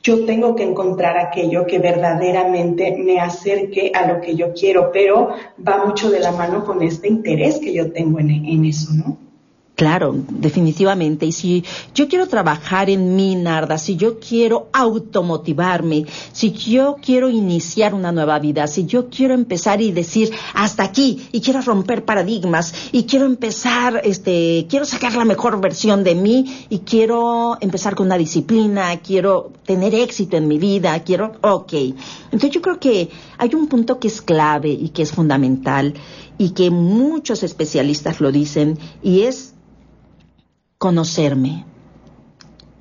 yo 0.04 0.26
tengo 0.26 0.54
que 0.54 0.62
encontrar 0.62 1.16
aquello 1.16 1.66
que 1.66 1.78
verdaderamente 1.78 2.94
me 2.98 3.20
acerque 3.20 3.90
a 3.94 4.06
lo 4.06 4.20
que 4.20 4.36
yo 4.36 4.52
quiero, 4.52 4.90
pero 4.92 5.30
va 5.66 5.84
mucho 5.86 6.10
de 6.10 6.20
la 6.20 6.30
mano 6.30 6.62
con 6.62 6.82
este 6.82 7.08
interés 7.08 7.58
que 7.58 7.72
yo 7.72 7.90
tengo 7.90 8.20
en, 8.20 8.64
eso, 8.66 8.92
¿no? 8.92 9.23
Claro, 9.76 10.14
definitivamente. 10.30 11.26
Y 11.26 11.32
si 11.32 11.64
yo 11.96 12.06
quiero 12.06 12.28
trabajar 12.28 12.90
en 12.90 13.16
mi 13.16 13.34
Narda, 13.34 13.76
si 13.76 13.96
yo 13.96 14.20
quiero 14.20 14.68
automotivarme, 14.72 16.06
si 16.30 16.52
yo 16.52 16.96
quiero 17.02 17.28
iniciar 17.28 17.92
una 17.92 18.12
nueva 18.12 18.38
vida, 18.38 18.68
si 18.68 18.86
yo 18.86 19.10
quiero 19.10 19.34
empezar 19.34 19.82
y 19.82 19.90
decir 19.90 20.30
hasta 20.54 20.84
aquí 20.84 21.26
y 21.32 21.40
quiero 21.40 21.60
romper 21.60 22.04
paradigmas 22.04 22.72
y 22.92 23.02
quiero 23.02 23.26
empezar, 23.26 24.00
este, 24.04 24.66
quiero 24.70 24.84
sacar 24.84 25.16
la 25.16 25.24
mejor 25.24 25.60
versión 25.60 26.04
de 26.04 26.14
mí 26.14 26.66
y 26.70 26.80
quiero 26.80 27.58
empezar 27.60 27.96
con 27.96 28.06
una 28.06 28.18
disciplina, 28.18 28.96
quiero 29.00 29.50
tener 29.66 29.92
éxito 29.92 30.36
en 30.36 30.46
mi 30.46 30.58
vida, 30.58 31.02
quiero, 31.02 31.32
ok. 31.40 31.72
Entonces 32.26 32.50
yo 32.52 32.62
creo 32.62 32.78
que 32.78 33.10
hay 33.38 33.52
un 33.56 33.66
punto 33.66 33.98
que 33.98 34.06
es 34.06 34.22
clave 34.22 34.68
y 34.68 34.90
que 34.90 35.02
es 35.02 35.10
fundamental 35.10 35.94
y 36.38 36.50
que 36.50 36.70
muchos 36.70 37.42
especialistas 37.42 38.20
lo 38.20 38.30
dicen 38.30 38.78
y 39.02 39.22
es 39.22 39.54
conocerme, 40.84 41.64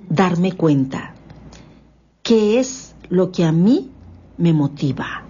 darme 0.09 0.51
cuenta 0.51 1.15
qué 2.21 2.59
es 2.59 2.95
lo 3.07 3.31
que 3.31 3.45
a 3.45 3.53
mí 3.53 3.91
me 4.37 4.51
motiva. 4.51 5.23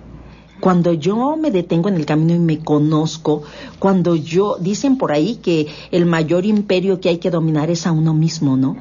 Cuando 0.60 0.92
yo 0.92 1.38
me 1.38 1.52
detengo 1.52 1.90
en 1.90 1.98
el 1.98 2.08
camino 2.08 2.34
y 2.34 2.40
me 2.40 2.64
conozco, 2.64 3.44
cuando 3.78 4.16
yo, 4.16 4.58
dicen 4.60 4.98
por 4.98 5.12
ahí 5.12 5.36
que 5.36 5.68
el 5.92 6.08
mayor 6.08 6.48
imperio 6.48 7.00
que 7.00 7.10
hay 7.10 7.20
que 7.20 7.30
dominar 7.30 7.70
es 7.70 7.86
a 7.86 7.92
uno 7.92 8.16
mismo, 8.16 8.58
¿no? 8.58 8.76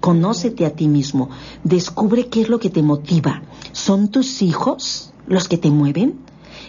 Conócete 0.00 0.66
a 0.66 0.70
ti 0.70 0.88
mismo, 0.88 1.30
descubre 1.62 2.26
qué 2.26 2.40
es 2.40 2.48
lo 2.48 2.58
que 2.58 2.70
te 2.70 2.82
motiva. 2.82 3.42
¿Son 3.70 4.08
tus 4.08 4.42
hijos 4.42 5.12
los 5.28 5.46
que 5.46 5.56
te 5.56 5.70
mueven? 5.70 6.18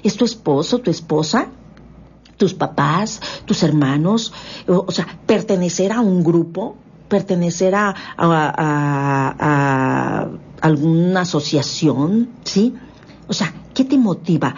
¿Es 0.03 0.15
tu 0.15 0.25
esposo, 0.25 0.77
tu 0.77 0.91
esposa? 0.91 1.49
Tus 2.37 2.53
papás, 2.53 3.19
tus 3.45 3.63
hermanos, 3.63 4.31
o, 4.67 4.91
sea, 4.91 5.07
pertenecer 5.25 5.91
a 5.91 5.99
un 5.99 6.23
grupo, 6.23 6.77
pertenecer 7.09 7.75
a, 7.75 7.93
a, 8.17 10.27
alguna 10.61 11.21
asociación, 11.21 12.29
¿sí? 12.43 12.73
O 13.27 13.33
sea, 13.33 13.53
¿qué 13.73 13.83
te 13.83 13.97
motiva? 13.97 14.55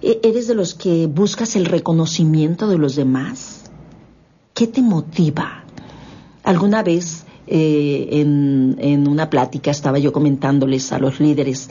¿E-, 0.00 0.20
¿Eres 0.22 0.46
de 0.46 0.54
los 0.54 0.74
que 0.74 1.06
buscas 1.06 1.56
el 1.56 1.66
reconocimiento 1.66 2.68
de 2.68 2.78
los 2.78 2.96
demás? 2.96 3.64
¿Qué 4.54 4.66
te 4.66 4.82
motiva? 4.82 5.64
Alguna 6.44 6.82
vez 6.82 7.24
eh, 7.46 8.08
en, 8.12 8.76
en, 8.78 9.08
una 9.08 9.30
plática 9.30 9.70
estaba 9.70 9.98
yo 9.98 10.12
comentándoles 10.12 10.92
a 10.92 10.98
los 10.98 11.20
líderes, 11.20 11.70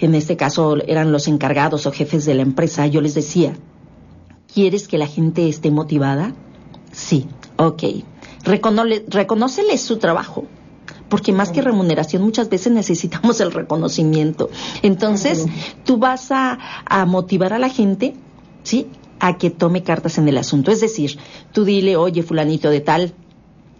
en 0.00 0.14
este 0.14 0.36
caso 0.36 0.76
eran 0.86 1.12
los 1.12 1.28
encargados 1.28 1.86
o 1.86 1.92
jefes 1.92 2.26
de 2.26 2.34
la 2.34 2.42
empresa, 2.42 2.86
yo 2.86 3.00
les 3.00 3.14
decía, 3.14 3.54
¿Quieres 4.52 4.88
que 4.88 4.98
la 4.98 5.06
gente 5.06 5.48
esté 5.48 5.70
motivada? 5.70 6.34
Sí, 6.92 7.26
ok. 7.56 7.82
reconócele 8.44 9.76
su 9.76 9.98
trabajo, 9.98 10.44
porque 11.08 11.32
más 11.32 11.50
que 11.50 11.62
remuneración 11.62 12.22
muchas 12.22 12.48
veces 12.48 12.72
necesitamos 12.72 13.40
el 13.40 13.52
reconocimiento. 13.52 14.48
Entonces, 14.82 15.46
tú 15.84 15.98
vas 15.98 16.30
a, 16.30 16.58
a, 16.86 17.04
motivar 17.04 17.52
a 17.52 17.58
la 17.58 17.68
gente, 17.68 18.14
¿sí? 18.62 18.86
A 19.20 19.36
que 19.36 19.50
tome 19.50 19.82
cartas 19.82 20.18
en 20.18 20.28
el 20.28 20.38
asunto. 20.38 20.70
Es 20.70 20.80
decir, 20.80 21.18
tú 21.52 21.64
dile, 21.64 21.96
oye, 21.96 22.22
fulanito 22.22 22.70
de 22.70 22.80
tal, 22.80 23.14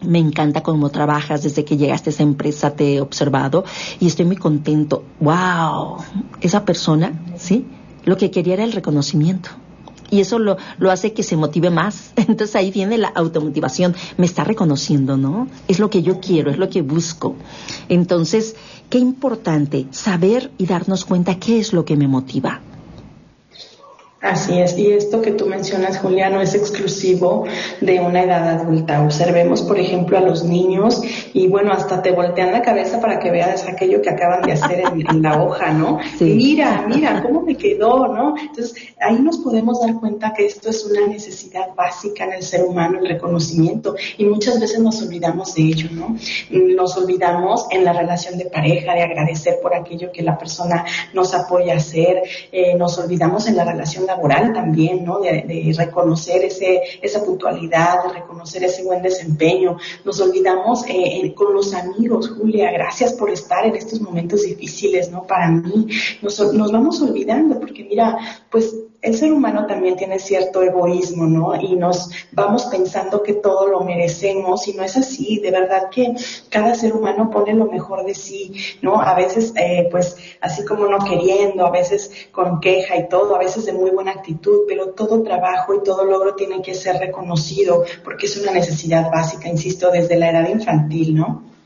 me 0.03 0.19
encanta 0.19 0.63
cómo 0.63 0.91
trabajas 0.91 1.43
desde 1.43 1.65
que 1.65 1.77
llegaste 1.79 2.11
a 2.11 2.13
esa 2.13 2.23
empresa, 2.23 2.75
te 2.77 2.97
he 2.97 3.01
observado 3.01 3.65
y 3.99 4.07
estoy 4.07 4.27
muy 4.27 4.37
contento. 4.37 5.05
¡Wow! 5.21 5.97
Esa 6.41 6.65
persona, 6.65 7.19
¿sí? 7.37 7.65
Lo 8.05 8.17
que 8.17 8.31
quería 8.31 8.55
era 8.55 8.65
el 8.65 8.73
reconocimiento 8.73 9.51
y 10.11 10.21
eso 10.21 10.39
lo, 10.39 10.57
lo 10.79 10.91
hace 10.91 11.13
que 11.13 11.23
se 11.23 11.37
motive 11.37 11.71
más. 11.71 12.13
Entonces 12.17 12.55
ahí 12.57 12.71
viene 12.71 12.99
la 12.99 13.09
automotivación. 13.09 13.95
Me 14.17 14.27
está 14.27 14.45
reconociendo, 14.45 15.17
¿no? 15.17 15.49
Es 15.69 15.79
lo 15.79 15.91
que 15.91 16.03
yo 16.03 16.21
quiero, 16.21 16.51
es 16.51 16.59
lo 16.59 16.69
que 16.69 16.83
busco. 16.83 17.37
Entonces, 17.89 18.57
qué 18.91 18.99
importante 18.99 19.87
saber 19.91 20.51
y 20.59 20.67
darnos 20.67 21.05
cuenta 21.05 21.39
qué 21.39 21.59
es 21.59 21.73
lo 21.73 21.85
que 21.85 21.97
me 21.97 22.09
motiva. 22.09 22.61
Así 24.27 24.59
es, 24.59 24.77
y 24.77 24.91
esto 24.91 25.23
que 25.23 25.31
tú 25.31 25.47
mencionas, 25.47 25.99
Julia, 25.99 26.29
no 26.29 26.41
es 26.41 26.53
exclusivo 26.57 27.45
de 27.81 28.01
una 28.01 28.25
edad 28.25 28.61
adulta. 28.61 29.01
Observemos, 29.01 29.63
por 29.63 29.79
ejemplo, 29.79 30.19
a 30.19 30.21
los 30.21 30.43
niños 30.43 31.01
y 31.33 31.47
bueno, 31.47 31.73
hasta 31.73 32.03
te 32.03 32.11
voltean 32.11 32.51
la 32.51 32.61
cabeza 32.61 33.01
para 33.01 33.21
que 33.21 33.31
veas 33.31 33.69
aquello 33.69 34.03
que 34.03 34.11
acaban 34.11 34.43
de 34.43 34.53
hacer 34.53 34.81
en, 34.81 35.23
la 35.23 35.41
hoja, 35.41 35.73
¿no? 35.73 36.01
Mira, 36.19 36.85
mira, 36.89 37.23
cómo 37.23 37.43
me 37.43 37.57
quedó, 37.57 38.09
¿no? 38.09 38.35
Entonces, 38.37 38.75
ahí 39.01 39.21
nos 39.21 39.39
podemos 39.39 39.81
dar 39.81 39.95
cuenta 39.95 40.35
que 40.35 40.47
esto 40.47 40.71
es 40.71 40.85
una 40.85 41.07
necesidad 41.07 41.73
básica 41.77 42.25
en 42.25 42.33
el 42.33 42.43
ser 42.43 42.65
humano, 42.65 42.99
el 42.99 43.09
reconocimiento, 43.09 43.95
y 44.19 44.25
muchas 44.25 44.59
veces 44.59 44.81
nos 44.81 45.01
olvidamos 45.03 45.55
de 45.55 45.63
ello, 45.63 45.89
¿no? 45.93 46.17
Nos 46.51 46.97
olvidamos 46.97 47.67
en 47.71 47.85
la 47.85 47.93
relación 47.93 48.37
de 48.39 48.47
pareja, 48.47 48.93
de 48.93 49.03
agradecer 49.03 49.61
por 49.63 49.73
aquello 49.73 50.11
que 50.13 50.23
la 50.23 50.37
persona 50.37 50.85
nos 51.15 51.33
apoya 51.33 51.75
a 51.75 51.77
hacer, 51.77 52.23
eh, 52.51 52.75
nos 52.77 52.99
olvidamos 52.99 53.47
en 53.47 53.57
la 53.57 53.65
relación 53.65 54.05
laboral 54.05 54.16
también, 54.53 55.05
¿no? 55.05 55.21
De, 55.21 55.75
reconocer 55.77 56.45
ese, 56.45 56.81
esa 57.03 57.25
puntualidad, 57.25 58.05
de 58.05 58.21
reconocer 58.21 58.65
ese 58.65 58.83
buen 58.83 59.03
desempeño. 59.03 59.77
Nos 60.05 60.21
olvidamos 60.21 60.85
eh, 60.89 61.33
con 61.35 61.55
los 61.55 61.75
amigos, 61.75 62.31
Julia, 62.31 62.71
gracias 62.73 63.13
por 63.13 63.31
estar 63.31 63.67
en 63.67 63.77
estos 63.77 64.01
momentos 64.01 64.43
difíciles, 64.43 65.11
¿no? 65.11 65.23
Para 65.27 65.51
mí, 65.51 65.87
nos, 66.23 66.53
nos 66.53 66.73
vamos 66.73 67.01
olvidando, 67.03 67.59
porque 67.59 67.85
mira, 67.85 68.19
pues 68.51 68.75
el 69.07 69.17
ser 69.17 69.33
humano 69.33 69.67
también 69.67 69.97
tiene 69.97 70.19
cierto 70.19 70.63
egoísmo, 70.63 71.27
¿no? 71.27 71.55
Y 71.55 71.77
nos 71.77 72.11
vamos 72.33 72.65
pensando 72.65 73.23
que 73.23 73.35
todo 73.35 73.69
lo 73.69 73.81
merecemos 73.83 74.67
y 74.67 74.75
no 74.75 74.83
es 74.83 74.97
así. 74.97 75.39
De 75.39 75.53
verdad 75.53 75.91
que 75.91 76.13
cada 76.51 76.75
ser 76.75 76.93
humano 76.93 77.31
pone 77.31 77.55
lo 77.55 77.67
mejor 77.67 78.05
de 78.05 78.15
sí, 78.15 78.53
¿no? 78.83 79.01
A 79.01 79.15
veces, 79.15 79.53
eh, 79.57 79.87
pues, 79.93 80.17
así 80.41 80.65
como 80.65 80.89
no 80.89 80.99
queriendo, 80.99 81.65
a 81.65 81.71
veces 81.71 82.11
con 82.33 82.59
queja 82.59 82.97
y 82.97 83.09
todo, 83.09 83.37
a 83.37 83.39
veces 83.39 83.67
de 83.67 83.73
muy 83.73 83.91
buena 83.91 84.11
actitud, 84.11 84.63
pero 84.67 84.89
todo 84.89 85.23
trabajo 85.23 85.75
y 85.75 85.85
todo 85.85 86.05
logro 86.05 86.35
tiene 86.35 86.61
que 86.61 86.75
ser 86.75 86.97
reconocido 86.97 87.85
porque 88.03 88.27
es 88.27 88.37
una 88.37 88.51
necesidad 88.51 89.09
básica, 89.11 89.49
insisto, 89.49 89.93
desde 89.93 90.17
la 90.17 90.31
edad 90.31 90.49
infantil, 90.49 91.15
¿no? 91.15 91.57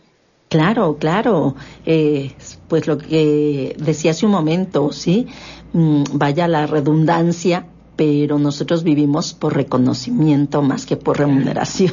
Claro, 0.51 0.97
claro. 0.99 1.55
Eh, 1.87 2.33
pues 2.67 2.89
lo 2.89 2.99
que 2.99 3.77
decía 3.79 4.11
hace 4.11 4.27
un 4.27 4.33
momento, 4.33 4.91
¿sí? 4.91 5.29
Mm, 5.73 6.03
vaya 6.13 6.49
la 6.49 6.67
redundancia, 6.67 7.67
pero 7.95 8.39
nosotros 8.39 8.83
vivimos 8.83 9.35
por 9.35 9.55
reconocimiento 9.55 10.63
más 10.63 10.87
que 10.87 10.97
por 10.97 11.19
remuneración. 11.19 11.93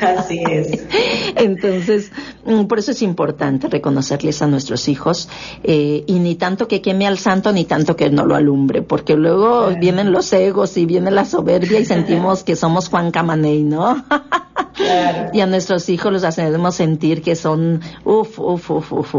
Así 0.00 0.42
es. 0.50 0.84
Entonces, 1.36 2.10
mm, 2.46 2.64
por 2.64 2.78
eso 2.78 2.92
es 2.92 3.02
importante 3.02 3.68
reconocerles 3.68 4.40
a 4.42 4.46
nuestros 4.46 4.88
hijos 4.88 5.28
eh, 5.62 6.04
y 6.06 6.18
ni 6.20 6.36
tanto 6.36 6.68
que 6.68 6.80
queme 6.80 7.06
al 7.06 7.18
santo 7.18 7.52
ni 7.52 7.64
tanto 7.64 7.96
que 7.96 8.08
no 8.08 8.24
lo 8.24 8.34
alumbre, 8.34 8.82
porque 8.82 9.14
luego 9.14 9.68
vienen 9.78 10.10
los 10.10 10.32
egos 10.32 10.76
y 10.78 10.86
viene 10.86 11.10
la 11.10 11.26
soberbia 11.26 11.78
y 11.78 11.84
sentimos 11.84 12.42
que 12.42 12.56
somos 12.56 12.88
Juan 12.88 13.10
Camaney, 13.10 13.62
¿no? 13.62 14.04
Y 15.32 15.40
a 15.40 15.46
nuestros 15.46 15.88
hijos 15.88 16.12
los 16.12 16.24
hacemos 16.24 16.74
sentir 16.74 17.22
que 17.22 17.34
son, 17.34 17.80
uf, 18.04 18.38
uf, 18.38 18.70
uf, 18.70 18.92
uf. 18.92 19.14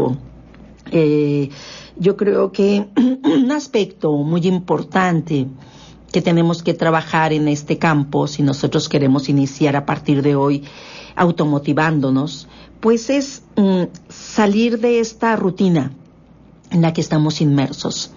Eh, 0.90 1.50
yo 1.98 2.16
creo 2.16 2.52
que 2.52 2.86
un 2.96 3.50
aspecto 3.50 4.12
muy 4.12 4.46
importante 4.46 5.46
que 6.12 6.22
tenemos 6.22 6.62
que 6.62 6.74
trabajar 6.74 7.32
en 7.32 7.48
este 7.48 7.78
campo, 7.78 8.26
si 8.26 8.42
nosotros 8.42 8.88
queremos 8.88 9.28
iniciar 9.28 9.76
a 9.76 9.84
partir 9.84 10.22
de 10.22 10.36
hoy 10.36 10.64
automotivándonos, 11.16 12.48
pues 12.80 13.10
es 13.10 13.42
mm, 13.56 13.82
salir 14.08 14.80
de 14.80 15.00
esta 15.00 15.36
rutina 15.36 15.92
en 16.70 16.82
la 16.82 16.92
que 16.92 17.00
estamos 17.00 17.40
inmersos 17.40 18.12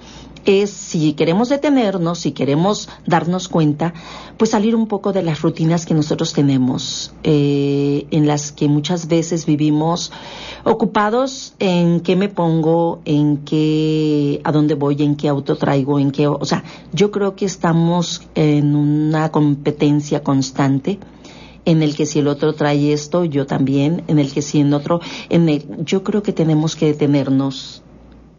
es 0.45 0.69
si 0.69 1.13
queremos 1.13 1.49
detenernos, 1.49 2.19
si 2.19 2.31
queremos 2.31 2.89
darnos 3.05 3.47
cuenta, 3.47 3.93
pues 4.37 4.51
salir 4.51 4.75
un 4.75 4.87
poco 4.87 5.13
de 5.13 5.23
las 5.23 5.41
rutinas 5.41 5.85
que 5.85 5.93
nosotros 5.93 6.33
tenemos, 6.33 7.13
eh, 7.23 8.07
en 8.11 8.27
las 8.27 8.51
que 8.51 8.67
muchas 8.67 9.07
veces 9.07 9.45
vivimos 9.45 10.11
ocupados 10.63 11.53
en 11.59 12.01
qué 12.01 12.15
me 12.15 12.29
pongo, 12.29 13.01
en 13.05 13.37
qué, 13.37 14.41
a 14.43 14.51
dónde 14.51 14.75
voy, 14.75 15.01
en 15.01 15.15
qué 15.15 15.27
auto 15.27 15.57
traigo, 15.57 15.99
en 15.99 16.11
qué, 16.11 16.27
o 16.27 16.45
sea, 16.45 16.63
yo 16.93 17.11
creo 17.11 17.35
que 17.35 17.45
estamos 17.45 18.23
en 18.35 18.75
una 18.75 19.31
competencia 19.31 20.23
constante 20.23 20.99
en 21.65 21.83
el 21.83 21.95
que 21.95 22.05
si 22.05 22.19
el 22.19 22.27
otro 22.27 22.53
trae 22.53 22.91
esto, 22.91 23.23
yo 23.23 23.45
también, 23.45 24.03
en 24.07 24.19
el 24.19 24.33
que 24.33 24.41
si 24.41 24.59
en 24.59 24.73
otro, 24.73 24.99
en 25.29 25.47
el, 25.47 25.85
yo 25.85 26.03
creo 26.03 26.23
que 26.23 26.33
tenemos 26.33 26.75
que 26.75 26.87
detenernos 26.87 27.83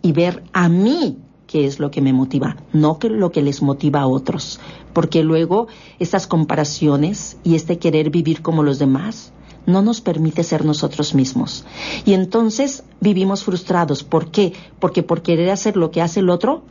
y 0.02 0.12
ver 0.12 0.42
a 0.52 0.68
mí 0.68 1.18
qué 1.52 1.66
es 1.66 1.78
lo 1.78 1.90
que 1.90 2.00
me 2.00 2.14
motiva, 2.14 2.56
no 2.72 2.98
que 2.98 3.10
lo 3.10 3.30
que 3.30 3.42
les 3.42 3.60
motiva 3.60 4.00
a 4.00 4.06
otros, 4.06 4.58
porque 4.94 5.22
luego 5.22 5.68
estas 5.98 6.26
comparaciones 6.26 7.36
y 7.44 7.56
este 7.56 7.78
querer 7.78 8.08
vivir 8.08 8.40
como 8.40 8.62
los 8.62 8.78
demás 8.78 9.34
no 9.66 9.82
nos 9.82 10.00
permite 10.00 10.44
ser 10.44 10.64
nosotros 10.64 11.14
mismos. 11.14 11.66
Y 12.06 12.14
entonces 12.14 12.84
vivimos 13.00 13.44
frustrados. 13.44 14.02
¿Por 14.02 14.30
qué? 14.30 14.54
Porque 14.80 15.02
por 15.02 15.20
querer 15.20 15.50
hacer 15.50 15.76
lo 15.76 15.90
que 15.90 16.00
hace 16.00 16.20
el 16.20 16.30
otro, 16.30 16.62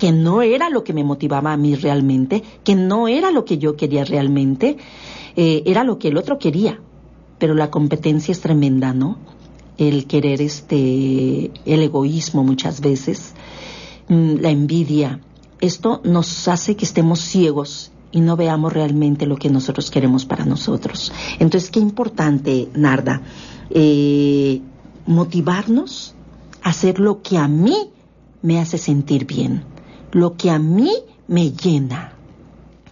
que 0.00 0.12
no 0.12 0.40
era 0.40 0.70
lo 0.70 0.82
que 0.82 0.94
me 0.94 1.04
motivaba 1.04 1.52
a 1.52 1.58
mí 1.58 1.74
realmente, 1.74 2.42
que 2.64 2.74
no 2.74 3.08
era 3.08 3.30
lo 3.30 3.44
que 3.44 3.58
yo 3.58 3.76
quería 3.76 4.06
realmente, 4.06 4.78
eh, 5.36 5.62
era 5.66 5.84
lo 5.84 5.98
que 5.98 6.08
el 6.08 6.16
otro 6.16 6.38
quería. 6.38 6.80
Pero 7.38 7.54
la 7.54 7.70
competencia 7.70 8.32
es 8.32 8.40
tremenda, 8.40 8.94
¿no? 8.94 9.18
El 9.76 10.06
querer, 10.06 10.40
este, 10.40 11.50
el 11.66 11.82
egoísmo 11.82 12.42
muchas 12.42 12.80
veces, 12.80 13.34
la 14.08 14.50
envidia. 14.50 15.20
Esto 15.60 16.00
nos 16.04 16.48
hace 16.48 16.76
que 16.76 16.84
estemos 16.84 17.20
ciegos 17.20 17.92
y 18.12 18.20
no 18.20 18.36
veamos 18.36 18.72
realmente 18.72 19.26
lo 19.26 19.36
que 19.36 19.50
nosotros 19.50 19.90
queremos 19.90 20.24
para 20.24 20.44
nosotros. 20.44 21.12
Entonces, 21.38 21.70
qué 21.70 21.80
importante, 21.80 22.68
Narda, 22.74 23.22
eh, 23.70 24.60
motivarnos 25.06 26.14
a 26.62 26.70
hacer 26.70 27.00
lo 27.00 27.22
que 27.22 27.38
a 27.38 27.48
mí 27.48 27.90
me 28.42 28.60
hace 28.60 28.78
sentir 28.78 29.26
bien 29.26 29.64
lo 30.16 30.36
que 30.36 30.50
a 30.50 30.58
mí 30.58 30.92
me 31.28 31.50
llena. 31.50 32.12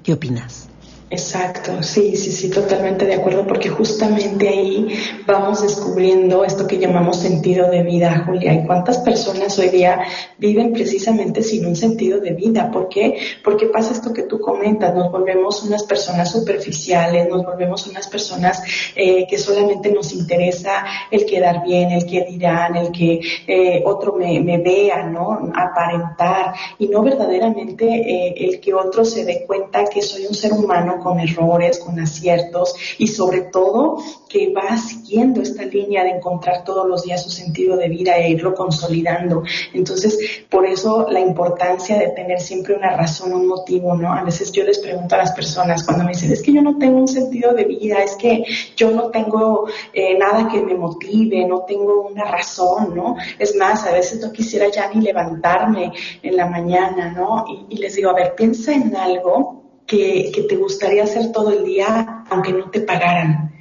¿Qué 0.02 0.12
opinas? 0.12 0.68
Exacto, 1.10 1.82
sí, 1.82 2.16
sí, 2.16 2.32
sí, 2.32 2.50
totalmente 2.50 3.04
de 3.04 3.14
acuerdo, 3.14 3.46
porque 3.46 3.68
justamente 3.68 4.48
ahí 4.48 4.88
vamos 5.26 5.62
descubriendo 5.62 6.44
esto 6.44 6.66
que 6.66 6.78
llamamos 6.78 7.18
sentido 7.20 7.70
de 7.70 7.82
vida, 7.82 8.24
Julia. 8.26 8.54
¿Y 8.54 8.66
cuántas 8.66 8.98
personas 8.98 9.56
hoy 9.58 9.68
día 9.68 10.00
viven 10.38 10.72
precisamente 10.72 11.42
sin 11.42 11.66
un 11.66 11.76
sentido 11.76 12.20
de 12.20 12.32
vida? 12.32 12.70
¿Por 12.70 12.88
qué? 12.88 13.18
Porque 13.44 13.66
pasa 13.66 13.92
esto 13.92 14.14
que 14.14 14.22
tú 14.22 14.40
comentas, 14.40 14.94
nos 14.94 15.12
volvemos 15.12 15.62
unas 15.62 15.84
personas 15.84 16.32
superficiales, 16.32 17.28
nos 17.28 17.44
volvemos 17.44 17.86
unas 17.86 18.08
personas 18.08 18.62
eh, 18.96 19.26
que 19.28 19.38
solamente 19.38 19.92
nos 19.92 20.12
interesa 20.14 20.84
el 21.10 21.26
quedar 21.26 21.62
bien, 21.62 21.90
el 21.90 22.06
que 22.06 22.24
dirán, 22.24 22.76
el 22.76 22.90
que 22.90 23.20
eh, 23.46 23.82
otro 23.84 24.14
me, 24.14 24.58
vea, 24.58 25.04
¿no? 25.04 25.52
Aparentar, 25.54 26.54
y 26.78 26.88
no 26.88 27.02
verdaderamente 27.02 27.84
eh, 27.86 28.34
el 28.36 28.58
que 28.58 28.72
otro 28.72 29.04
se 29.04 29.24
dé 29.24 29.44
cuenta 29.46 29.84
que 29.84 30.00
soy 30.00 30.26
un 30.26 30.34
ser 30.34 30.52
humano 30.54 30.93
con 30.98 31.20
errores, 31.20 31.78
con 31.78 31.98
aciertos 31.98 32.74
y 32.98 33.06
sobre 33.06 33.42
todo 33.42 33.98
que 34.28 34.52
va 34.52 34.76
siguiendo 34.76 35.42
esta 35.42 35.64
línea 35.64 36.02
de 36.02 36.10
encontrar 36.10 36.64
todos 36.64 36.88
los 36.88 37.04
días 37.04 37.22
su 37.22 37.30
sentido 37.30 37.76
de 37.76 37.88
vida 37.88 38.16
e 38.16 38.30
irlo 38.30 38.54
consolidando. 38.54 39.44
Entonces, 39.72 40.18
por 40.50 40.66
eso 40.66 41.06
la 41.08 41.20
importancia 41.20 41.96
de 41.98 42.08
tener 42.08 42.40
siempre 42.40 42.74
una 42.74 42.96
razón, 42.96 43.32
un 43.32 43.46
motivo, 43.46 43.94
¿no? 43.94 44.12
A 44.12 44.24
veces 44.24 44.50
yo 44.50 44.64
les 44.64 44.78
pregunto 44.78 45.14
a 45.14 45.18
las 45.18 45.32
personas 45.32 45.84
cuando 45.84 46.04
me 46.04 46.10
dicen, 46.10 46.32
es 46.32 46.42
que 46.42 46.52
yo 46.52 46.62
no 46.62 46.78
tengo 46.78 46.98
un 46.98 47.08
sentido 47.08 47.52
de 47.52 47.64
vida, 47.64 48.02
es 48.02 48.16
que 48.16 48.44
yo 48.76 48.90
no 48.90 49.10
tengo 49.10 49.68
eh, 49.92 50.18
nada 50.18 50.48
que 50.48 50.60
me 50.60 50.74
motive, 50.74 51.46
no 51.46 51.60
tengo 51.60 52.08
una 52.08 52.24
razón, 52.24 52.94
¿no? 52.94 53.16
Es 53.38 53.54
más, 53.56 53.86
a 53.86 53.92
veces 53.92 54.20
no 54.20 54.32
quisiera 54.32 54.68
ya 54.68 54.90
ni 54.92 55.00
levantarme 55.00 55.92
en 56.22 56.36
la 56.36 56.46
mañana, 56.46 57.10
¿no? 57.10 57.44
Y, 57.48 57.76
y 57.76 57.78
les 57.78 57.94
digo, 57.94 58.10
a 58.10 58.14
ver, 58.14 58.34
piensa 58.34 58.72
en 58.72 58.96
algo 58.96 59.63
que, 59.86 60.46
te 60.48 60.56
gustaría 60.56 61.04
hacer 61.04 61.32
todo 61.32 61.50
el 61.50 61.64
día 61.64 62.24
aunque 62.30 62.52
no 62.52 62.70
te 62.70 62.80
pagaran. 62.80 63.53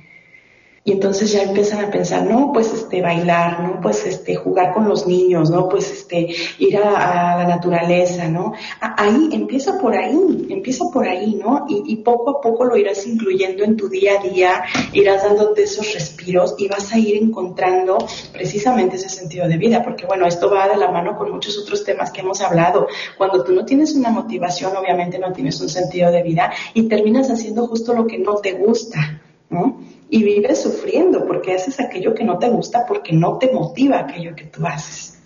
Y 0.85 0.91
entonces 0.91 1.31
ya 1.31 1.43
empiezan 1.43 1.85
a 1.85 1.89
pensar, 1.89 2.25
no, 2.25 2.51
pues 2.51 2.73
este, 2.73 3.01
bailar, 3.01 3.63
no, 3.63 3.79
pues 3.79 4.05
este, 4.05 4.35
jugar 4.35 4.73
con 4.73 4.89
los 4.89 5.07
niños, 5.07 5.49
no, 5.49 5.69
pues 5.69 5.89
este, 5.89 6.35
ir 6.59 6.75
a, 6.75 7.37
la 7.37 7.47
naturaleza, 7.47 8.27
¿no? 8.27 8.51
Ahí, 8.81 9.29
empieza 9.31 9.79
por 9.79 9.95
ahí, 9.95 10.45
empieza 10.49 10.83
por 10.91 11.07
ahí, 11.07 11.35
¿no? 11.35 11.65
Y, 11.69 11.83
y, 11.85 11.95
poco 11.97 12.31
a 12.31 12.41
poco 12.41 12.65
lo 12.65 12.75
irás 12.75 13.07
incluyendo 13.07 13.63
en 13.63 13.77
tu 13.77 13.87
día 13.87 14.19
a 14.19 14.23
día, 14.23 14.63
irás 14.91 15.23
dándote 15.23 15.63
esos 15.63 15.93
respiros 15.93 16.55
y 16.57 16.67
vas 16.67 16.91
a 16.91 16.97
ir 16.97 17.15
encontrando 17.15 17.97
precisamente 18.33 18.97
ese 18.97 19.07
sentido 19.07 19.47
de 19.47 19.55
vida, 19.55 19.83
porque 19.83 20.05
bueno, 20.05 20.27
esto 20.27 20.51
va 20.51 20.67
de 20.67 20.75
la 20.75 20.91
mano 20.91 21.17
con 21.17 21.31
muchos 21.31 21.57
otros 21.57 21.85
temas 21.85 22.11
que 22.11 22.19
hemos 22.19 22.41
hablado. 22.41 22.87
Cuando 23.17 23.41
tú 23.45 23.53
no 23.53 23.63
tienes 23.63 23.95
una 23.95 24.09
motivación, 24.09 24.75
obviamente 24.75 25.17
no 25.17 25.31
tienes 25.31 25.61
un 25.61 25.69
sentido 25.69 26.11
de 26.11 26.23
vida 26.23 26.51
y 26.73 26.89
terminas 26.89 27.29
haciendo 27.29 27.67
justo 27.67 27.93
lo 27.93 28.05
que 28.05 28.17
no 28.17 28.35
te 28.35 28.51
gusta, 28.51 29.21
¿no? 29.49 29.81
Y 30.13 30.21
vives 30.21 30.61
sufriendo 30.61 31.25
porque 31.25 31.55
haces 31.55 31.79
aquello 31.79 32.13
que 32.13 32.23
no 32.23 32.37
te 32.37 32.47
gusta 32.47 32.85
porque 32.85 33.13
no 33.13 33.39
te 33.39 33.51
motiva 33.51 33.97
aquello 33.97 34.35
que 34.35 34.43
tú 34.43 34.63
haces. 34.63 35.17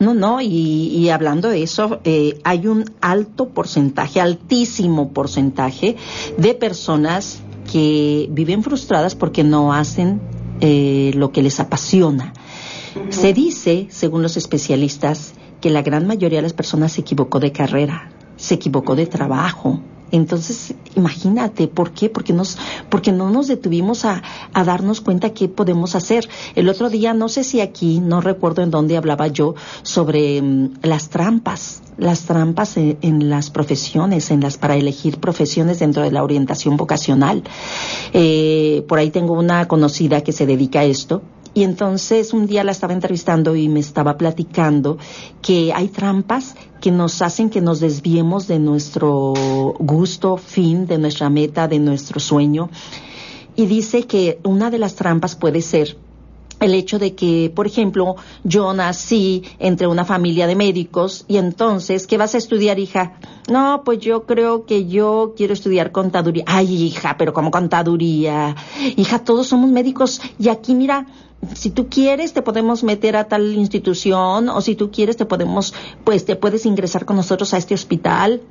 No, 0.00 0.12
no, 0.12 0.40
y, 0.40 1.08
hablando 1.08 1.48
de 1.48 1.62
eso, 1.62 2.00
eh, 2.02 2.40
hay 2.42 2.66
un 2.66 2.84
alto 3.00 3.50
porcentaje, 3.50 4.20
altísimo 4.20 5.12
porcentaje 5.12 5.94
de 6.36 6.54
personas 6.54 7.42
que 7.70 8.26
viven 8.30 8.64
frustradas 8.64 9.14
porque 9.14 9.44
no 9.44 9.72
hacen 9.72 10.20
eh, 10.60 11.12
lo 11.14 11.30
que 11.30 11.42
les 11.42 11.60
apasiona. 11.60 12.32
Se 13.10 13.32
dice, 13.32 13.86
según 13.88 14.22
los 14.22 14.36
especialistas, 14.36 15.34
que 15.60 15.70
la 15.70 15.82
gran 15.82 16.08
mayoría 16.08 16.38
de 16.38 16.42
las 16.42 16.54
personas 16.54 16.90
se 16.90 17.02
equivocó 17.02 17.38
de 17.38 17.52
carrera, 17.52 18.10
se 18.36 18.54
equivocó 18.54 18.96
de 18.96 19.06
trabajo, 19.06 19.80
entonces, 20.10 20.74
imagínate, 20.96 21.68
¿por 21.68 21.92
qué? 21.92 22.08
Porque, 22.08 22.32
nos, 22.32 22.58
porque 22.88 23.12
no 23.12 23.30
nos 23.30 23.48
detuvimos 23.48 24.04
a, 24.04 24.22
a, 24.52 24.64
darnos 24.64 25.00
cuenta 25.00 25.30
qué 25.30 25.48
podemos 25.48 25.94
hacer. 25.94 26.28
El 26.54 26.68
otro 26.68 26.90
día, 26.90 27.14
no 27.14 27.28
sé 27.28 27.44
si 27.44 27.60
aquí, 27.60 28.00
no 28.00 28.20
recuerdo 28.20 28.62
en 28.62 28.70
dónde 28.70 28.96
hablaba 28.96 29.26
yo 29.28 29.54
sobre 29.82 30.40
mm, 30.40 30.78
las 30.82 31.08
trampas, 31.08 31.82
las 31.98 32.22
trampas 32.22 32.76
en, 32.76 33.28
las 33.28 33.50
profesiones, 33.50 34.30
en 34.30 34.40
las 34.40 34.56
para 34.56 34.76
elegir 34.76 35.18
profesiones 35.18 35.80
dentro 35.80 36.02
de 36.02 36.12
la 36.12 36.22
orientación 36.22 36.76
vocacional. 36.76 37.42
Eh, 38.12 38.84
por 38.88 38.98
ahí 38.98 39.10
tengo 39.10 39.34
una 39.34 39.66
conocida 39.68 40.22
que 40.22 40.32
se 40.32 40.46
dedica 40.46 40.80
a 40.80 40.84
esto 40.84 41.22
y 41.54 41.64
entonces 41.64 42.32
un 42.32 42.46
día 42.46 42.64
la 42.64 42.72
estaba 42.72 42.92
entrevistando 42.92 43.56
y 43.56 43.68
me 43.68 43.80
estaba 43.80 44.16
platicando 44.16 44.98
que 45.42 45.72
hay 45.72 45.88
trampas 45.88 46.54
que 46.80 46.90
nos 46.90 47.22
hacen 47.22 47.50
que 47.50 47.60
nos 47.60 47.80
desviemos 47.80 48.46
de 48.46 48.58
nuestro 48.58 49.34
gusto, 49.78 50.36
fin, 50.36 50.86
de 50.86 50.98
nuestra 50.98 51.30
meta, 51.30 51.68
de 51.68 51.78
nuestro 51.78 52.20
sueño. 52.20 52.70
Y 53.56 53.66
dice 53.66 54.04
que 54.04 54.38
una 54.44 54.70
de 54.70 54.78
las 54.78 54.94
trampas 54.94 55.34
puede 55.34 55.62
ser 55.62 55.96
el 56.60 56.74
hecho 56.74 56.98
de 56.98 57.14
que, 57.14 57.52
por 57.54 57.66
ejemplo, 57.66 58.16
yo 58.44 58.72
nací 58.72 59.44
entre 59.58 59.86
una 59.86 60.04
familia 60.04 60.46
de 60.46 60.56
médicos 60.56 61.24
y 61.28 61.36
entonces, 61.36 62.06
¿qué 62.06 62.18
vas 62.18 62.34
a 62.34 62.38
estudiar, 62.38 62.78
hija? 62.78 63.14
No, 63.48 63.82
pues 63.84 64.00
yo 64.00 64.26
creo 64.26 64.66
que 64.66 64.86
yo 64.86 65.34
quiero 65.36 65.52
estudiar 65.52 65.92
contaduría. 65.92 66.44
Ay, 66.46 66.84
hija, 66.84 67.16
pero 67.16 67.32
como 67.32 67.50
contaduría? 67.50 68.56
Hija, 68.96 69.20
todos 69.20 69.46
somos 69.46 69.70
médicos 69.70 70.20
y 70.38 70.48
aquí, 70.48 70.74
mira, 70.74 71.06
si 71.54 71.70
tú 71.70 71.88
quieres 71.88 72.32
te 72.32 72.42
podemos 72.42 72.82
meter 72.82 73.16
a 73.16 73.28
tal 73.28 73.54
institución 73.54 74.48
o 74.48 74.60
si 74.60 74.74
tú 74.74 74.90
quieres 74.90 75.16
te 75.16 75.24
podemos, 75.24 75.72
pues 76.04 76.24
te 76.24 76.36
puedes 76.36 76.66
ingresar 76.66 77.04
con 77.04 77.16
nosotros 77.16 77.54
a 77.54 77.58
este 77.58 77.74
hospital. 77.74 78.42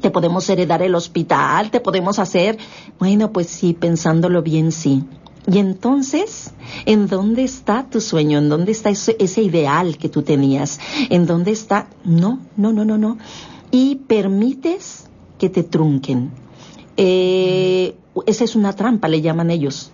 Te 0.00 0.10
podemos 0.10 0.48
heredar 0.48 0.80
el 0.82 0.94
hospital, 0.94 1.70
te 1.70 1.78
podemos 1.80 2.18
hacer. 2.18 2.56
Bueno, 2.98 3.30
pues 3.30 3.48
sí, 3.48 3.74
pensándolo 3.74 4.42
bien, 4.42 4.72
sí. 4.72 5.04
Y 5.50 5.58
entonces, 5.58 6.52
¿en 6.86 7.08
dónde 7.08 7.42
está 7.42 7.86
tu 7.90 8.00
sueño? 8.00 8.38
¿En 8.38 8.48
dónde 8.48 8.72
está 8.72 8.90
ese, 8.90 9.16
ese, 9.18 9.42
ideal 9.42 9.98
que 9.98 10.08
tú 10.08 10.22
tenías? 10.22 10.78
¿En 11.10 11.26
dónde 11.26 11.50
está? 11.50 11.88
No, 12.04 12.40
no, 12.56 12.72
no, 12.72 12.84
no, 12.84 12.96
no. 12.96 13.18
Y 13.70 13.96
permites 13.96 15.06
que 15.38 15.48
te 15.48 15.64
trunquen. 15.64 16.30
Eh, 16.96 17.96
esa 18.26 18.44
es 18.44 18.54
una 18.54 18.74
trampa, 18.74 19.08
le 19.08 19.20
llaman 19.20 19.50
ellos. 19.50 19.90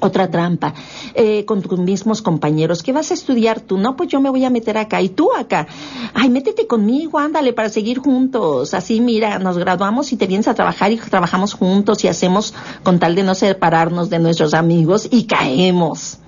Otra 0.00 0.30
trampa, 0.30 0.74
eh, 1.14 1.44
con 1.44 1.62
tus 1.62 1.78
mismos 1.78 2.22
compañeros. 2.22 2.82
¿Qué 2.82 2.92
vas 2.92 3.10
a 3.10 3.14
estudiar 3.14 3.60
tú? 3.60 3.78
No, 3.78 3.96
pues 3.96 4.08
yo 4.08 4.20
me 4.20 4.30
voy 4.30 4.44
a 4.44 4.50
meter 4.50 4.78
acá 4.78 5.00
y 5.02 5.10
tú 5.10 5.30
acá. 5.32 5.66
Ay, 6.14 6.28
métete 6.30 6.66
conmigo, 6.66 7.18
ándale, 7.18 7.52
para 7.52 7.68
seguir 7.68 7.98
juntos. 7.98 8.74
Así, 8.74 9.00
mira, 9.00 9.38
nos 9.38 9.58
graduamos 9.58 10.12
y 10.12 10.16
te 10.16 10.26
vienes 10.26 10.48
a 10.48 10.54
trabajar 10.54 10.92
y 10.92 10.96
trabajamos 10.96 11.54
juntos 11.54 12.02
y 12.04 12.08
hacemos 12.08 12.54
con 12.82 12.98
tal 12.98 13.14
de 13.14 13.22
no 13.22 13.34
separarnos 13.34 14.10
de 14.10 14.18
nuestros 14.18 14.54
amigos 14.54 15.08
y 15.10 15.24
caemos 15.24 16.18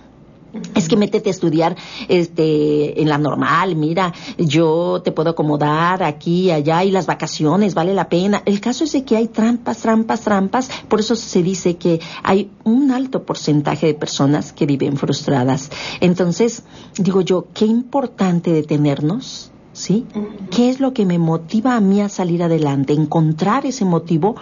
es 0.75 0.89
que 0.89 0.97
métete 0.97 1.31
a 1.31 1.33
estudiar 1.33 1.77
este 2.09 3.01
en 3.01 3.09
la 3.09 3.19
normal, 3.19 3.77
mira, 3.77 4.13
yo 4.39 5.01
te 5.03 5.13
puedo 5.13 5.31
acomodar 5.31 6.03
aquí, 6.03 6.51
allá 6.51 6.85
y 6.85 6.91
las 6.91 7.07
vacaciones, 7.07 7.75
vale 7.75 7.95
la 7.95 8.09
pena. 8.09 8.43
El 8.45 8.61
caso 8.61 8.85
es 8.85 8.93
de 8.93 9.05
que 9.05 9.17
hay 9.17 9.29
trampas, 9.29 9.79
trampas, 9.79 10.23
trampas, 10.23 10.71
por 10.89 11.01
eso 11.01 11.17
se 11.17 11.43
dice 11.43 11.77
que 11.77 12.01
hay 12.23 12.51
un 12.65 12.91
alto 12.91 13.25
porcentaje 13.25 13.87
de 13.87 13.95
personas 13.95 14.53
que 14.53 14.67
viven 14.67 14.97
frustradas. 14.97 15.71
Entonces, 16.01 16.65
digo 16.99 17.21
yo, 17.21 17.47
qué 17.55 17.67
importante 17.67 18.53
detenernos 18.53 19.52
¿sí? 19.83 20.07
¿Qué 20.53 20.71
es 20.71 20.79
lo 20.79 20.95
que 20.95 21.05
me 21.05 21.19
motiva 21.19 21.75
a 21.75 21.81
mí 21.81 22.01
a 22.01 22.09
salir 22.09 22.45
adelante? 22.45 22.93
Encontrar 22.93 23.67
ese 23.67 23.85
motivo 23.85 24.37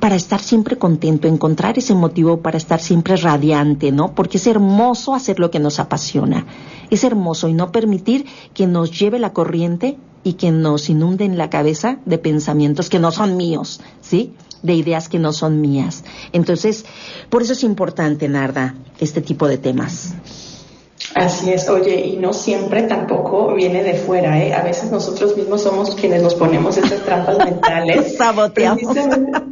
para 0.00 0.16
estar 0.16 0.40
siempre 0.40 0.76
contento, 0.76 1.28
encontrar 1.28 1.78
ese 1.78 1.94
motivo 1.94 2.40
para 2.40 2.58
estar 2.58 2.80
siempre 2.80 3.14
radiante, 3.14 3.92
¿no? 3.92 4.12
Porque 4.12 4.38
es 4.38 4.46
hermoso 4.48 5.14
hacer 5.14 5.38
lo 5.38 5.52
que 5.52 5.60
nos 5.60 5.78
apasiona. 5.78 6.46
Es 6.90 7.04
hermoso 7.04 7.48
y 7.48 7.54
no 7.54 7.70
permitir 7.70 8.26
que 8.54 8.66
nos 8.66 8.98
lleve 8.98 9.20
la 9.20 9.32
corriente 9.32 9.98
y 10.24 10.32
que 10.32 10.50
nos 10.50 10.90
inunde 10.90 11.24
en 11.24 11.38
la 11.38 11.48
cabeza 11.48 11.98
de 12.04 12.18
pensamientos 12.18 12.90
que 12.90 12.98
no 12.98 13.12
son 13.12 13.36
míos, 13.36 13.80
¿sí? 14.00 14.34
De 14.64 14.74
ideas 14.74 15.08
que 15.08 15.20
no 15.20 15.32
son 15.32 15.60
mías. 15.60 16.02
Entonces, 16.32 16.84
por 17.30 17.42
eso 17.42 17.52
es 17.52 17.62
importante, 17.62 18.28
Narda, 18.28 18.74
este 18.98 19.20
tipo 19.20 19.46
de 19.46 19.58
temas. 19.58 20.14
Así 21.14 21.52
es, 21.52 21.68
oye, 21.68 21.94
y 21.94 22.16
no 22.16 22.32
siempre 22.32 22.82
tampoco 22.84 23.54
viene 23.54 23.82
de 23.82 23.94
fuera, 23.94 24.42
¿eh? 24.42 24.54
A 24.54 24.62
veces 24.62 24.90
nosotros 24.90 25.36
mismos 25.36 25.62
somos 25.62 25.94
quienes 25.94 26.22
nos 26.22 26.34
ponemos 26.34 26.76
esas 26.78 27.00
trampas 27.02 27.38
mentales. 27.38 28.16
Saboteamos. 28.18 28.82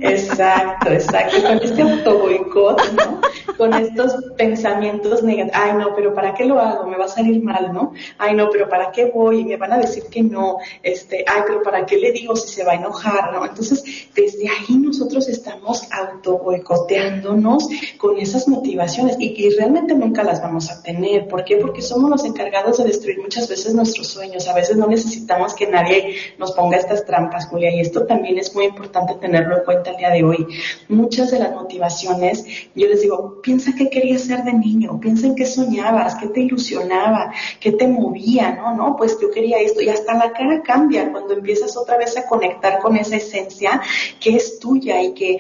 Exacto, 0.00 0.90
exacto, 0.90 1.42
con 1.42 1.58
este 1.58 1.82
autoboicot, 1.82 2.92
¿no? 2.92 3.20
Con 3.58 3.74
estos 3.74 4.14
pensamientos 4.38 5.22
negativos, 5.22 5.60
ay 5.62 5.72
no, 5.74 5.94
pero 5.94 6.14
¿para 6.14 6.32
qué 6.32 6.46
lo 6.46 6.58
hago? 6.58 6.86
Me 6.86 6.96
va 6.96 7.04
a 7.04 7.08
salir 7.08 7.42
mal, 7.42 7.72
¿no? 7.74 7.92
Ay 8.16 8.34
no, 8.34 8.48
pero 8.50 8.68
¿para 8.68 8.90
qué 8.90 9.10
voy? 9.14 9.44
Me 9.44 9.56
van 9.56 9.72
a 9.72 9.78
decir 9.78 10.04
que 10.10 10.22
no, 10.22 10.56
este, 10.82 11.24
ay, 11.26 11.42
pero 11.46 11.62
¿para 11.62 11.84
qué 11.84 11.98
le 11.98 12.12
digo 12.12 12.34
si 12.36 12.48
se 12.48 12.64
va 12.64 12.72
a 12.72 12.76
enojar, 12.76 13.32
¿no? 13.32 13.44
Entonces, 13.44 14.08
desde 14.14 14.48
ahí 14.48 14.76
nosotros 14.76 15.28
estamos 15.28 15.86
autoboicoteándonos 15.92 17.68
con 17.98 18.18
esas 18.18 18.48
motivaciones 18.48 19.16
y, 19.18 19.34
y 19.44 19.50
realmente 19.50 19.94
nunca 19.94 20.22
las 20.22 20.40
vamos 20.40 20.70
a 20.70 20.82
tener, 20.82 21.28
porque 21.40 21.54
qué? 21.54 21.60
Porque 21.60 21.82
somos 21.82 22.10
los 22.10 22.24
encargados 22.24 22.78
de 22.78 22.84
destruir 22.84 23.20
muchas 23.20 23.48
veces 23.48 23.74
nuestros 23.74 24.08
sueños. 24.08 24.46
A 24.48 24.54
veces 24.54 24.76
no 24.76 24.86
necesitamos 24.86 25.54
que 25.54 25.66
nadie 25.66 26.16
nos 26.38 26.52
ponga 26.52 26.76
estas 26.76 27.04
trampas, 27.04 27.46
Julia, 27.46 27.74
y 27.74 27.80
esto 27.80 28.04
también 28.06 28.38
es 28.38 28.54
muy 28.54 28.66
importante 28.66 29.14
tenerlo 29.14 29.58
en 29.58 29.64
cuenta 29.64 29.90
el 29.90 29.96
día 29.96 30.10
de 30.10 30.24
hoy. 30.24 30.46
Muchas 30.88 31.30
de 31.30 31.38
las 31.38 31.52
motivaciones, 31.52 32.44
yo 32.74 32.86
les 32.86 33.02
digo, 33.02 33.40
piensa 33.42 33.72
qué 33.76 33.88
querías 33.88 34.22
ser 34.22 34.44
de 34.44 34.52
niño, 34.52 35.00
piensa 35.00 35.26
en 35.26 35.34
qué 35.34 35.46
soñabas, 35.46 36.16
qué 36.16 36.28
te 36.28 36.40
ilusionaba, 36.40 37.32
qué 37.58 37.72
te 37.72 37.86
movía, 37.86 38.52
¿no? 38.52 38.74
No, 38.74 38.96
pues 38.96 39.18
yo 39.20 39.30
quería 39.30 39.58
esto 39.60 39.80
y 39.80 39.88
hasta 39.88 40.14
la 40.14 40.32
cara 40.32 40.62
cambia 40.62 41.10
cuando 41.10 41.34
empiezas 41.34 41.76
otra 41.76 41.96
vez 41.96 42.16
a 42.16 42.26
conectar 42.26 42.78
con 42.80 42.96
esa 42.96 43.16
esencia 43.16 43.80
que 44.20 44.36
es 44.36 44.58
tuya 44.58 45.02
y 45.02 45.14
que 45.14 45.38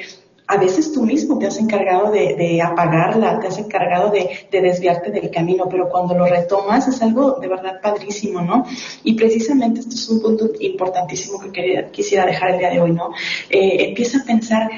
a 0.50 0.56
veces 0.56 0.92
tú 0.92 1.02
mismo 1.02 1.38
te 1.38 1.46
has 1.46 1.58
encargado 1.58 2.10
de, 2.10 2.60
apagarla, 2.60 3.38
te 3.38 3.46
has 3.46 3.58
encargado 3.58 4.10
de, 4.10 4.48
desviarte 4.50 5.12
del 5.12 5.30
camino, 5.30 5.68
pero 5.70 5.88
cuando 5.88 6.14
lo 6.14 6.26
retomas 6.26 6.88
es 6.88 7.00
algo 7.02 7.38
de 7.40 7.46
verdad 7.46 7.80
padrísimo, 7.80 8.42
¿no? 8.42 8.64
Y 9.04 9.14
precisamente 9.14 9.78
esto 9.78 9.94
es 9.94 10.08
un 10.08 10.20
punto 10.20 10.50
importantísimo 10.58 11.38
que 11.52 11.88
quisiera 11.92 12.26
dejar 12.26 12.50
el 12.50 12.58
día 12.58 12.70
de 12.70 12.80
hoy, 12.80 12.90
¿no? 12.90 13.12
Eh, 13.48 13.84
empieza 13.90 14.18
a 14.18 14.24
pensar 14.24 14.68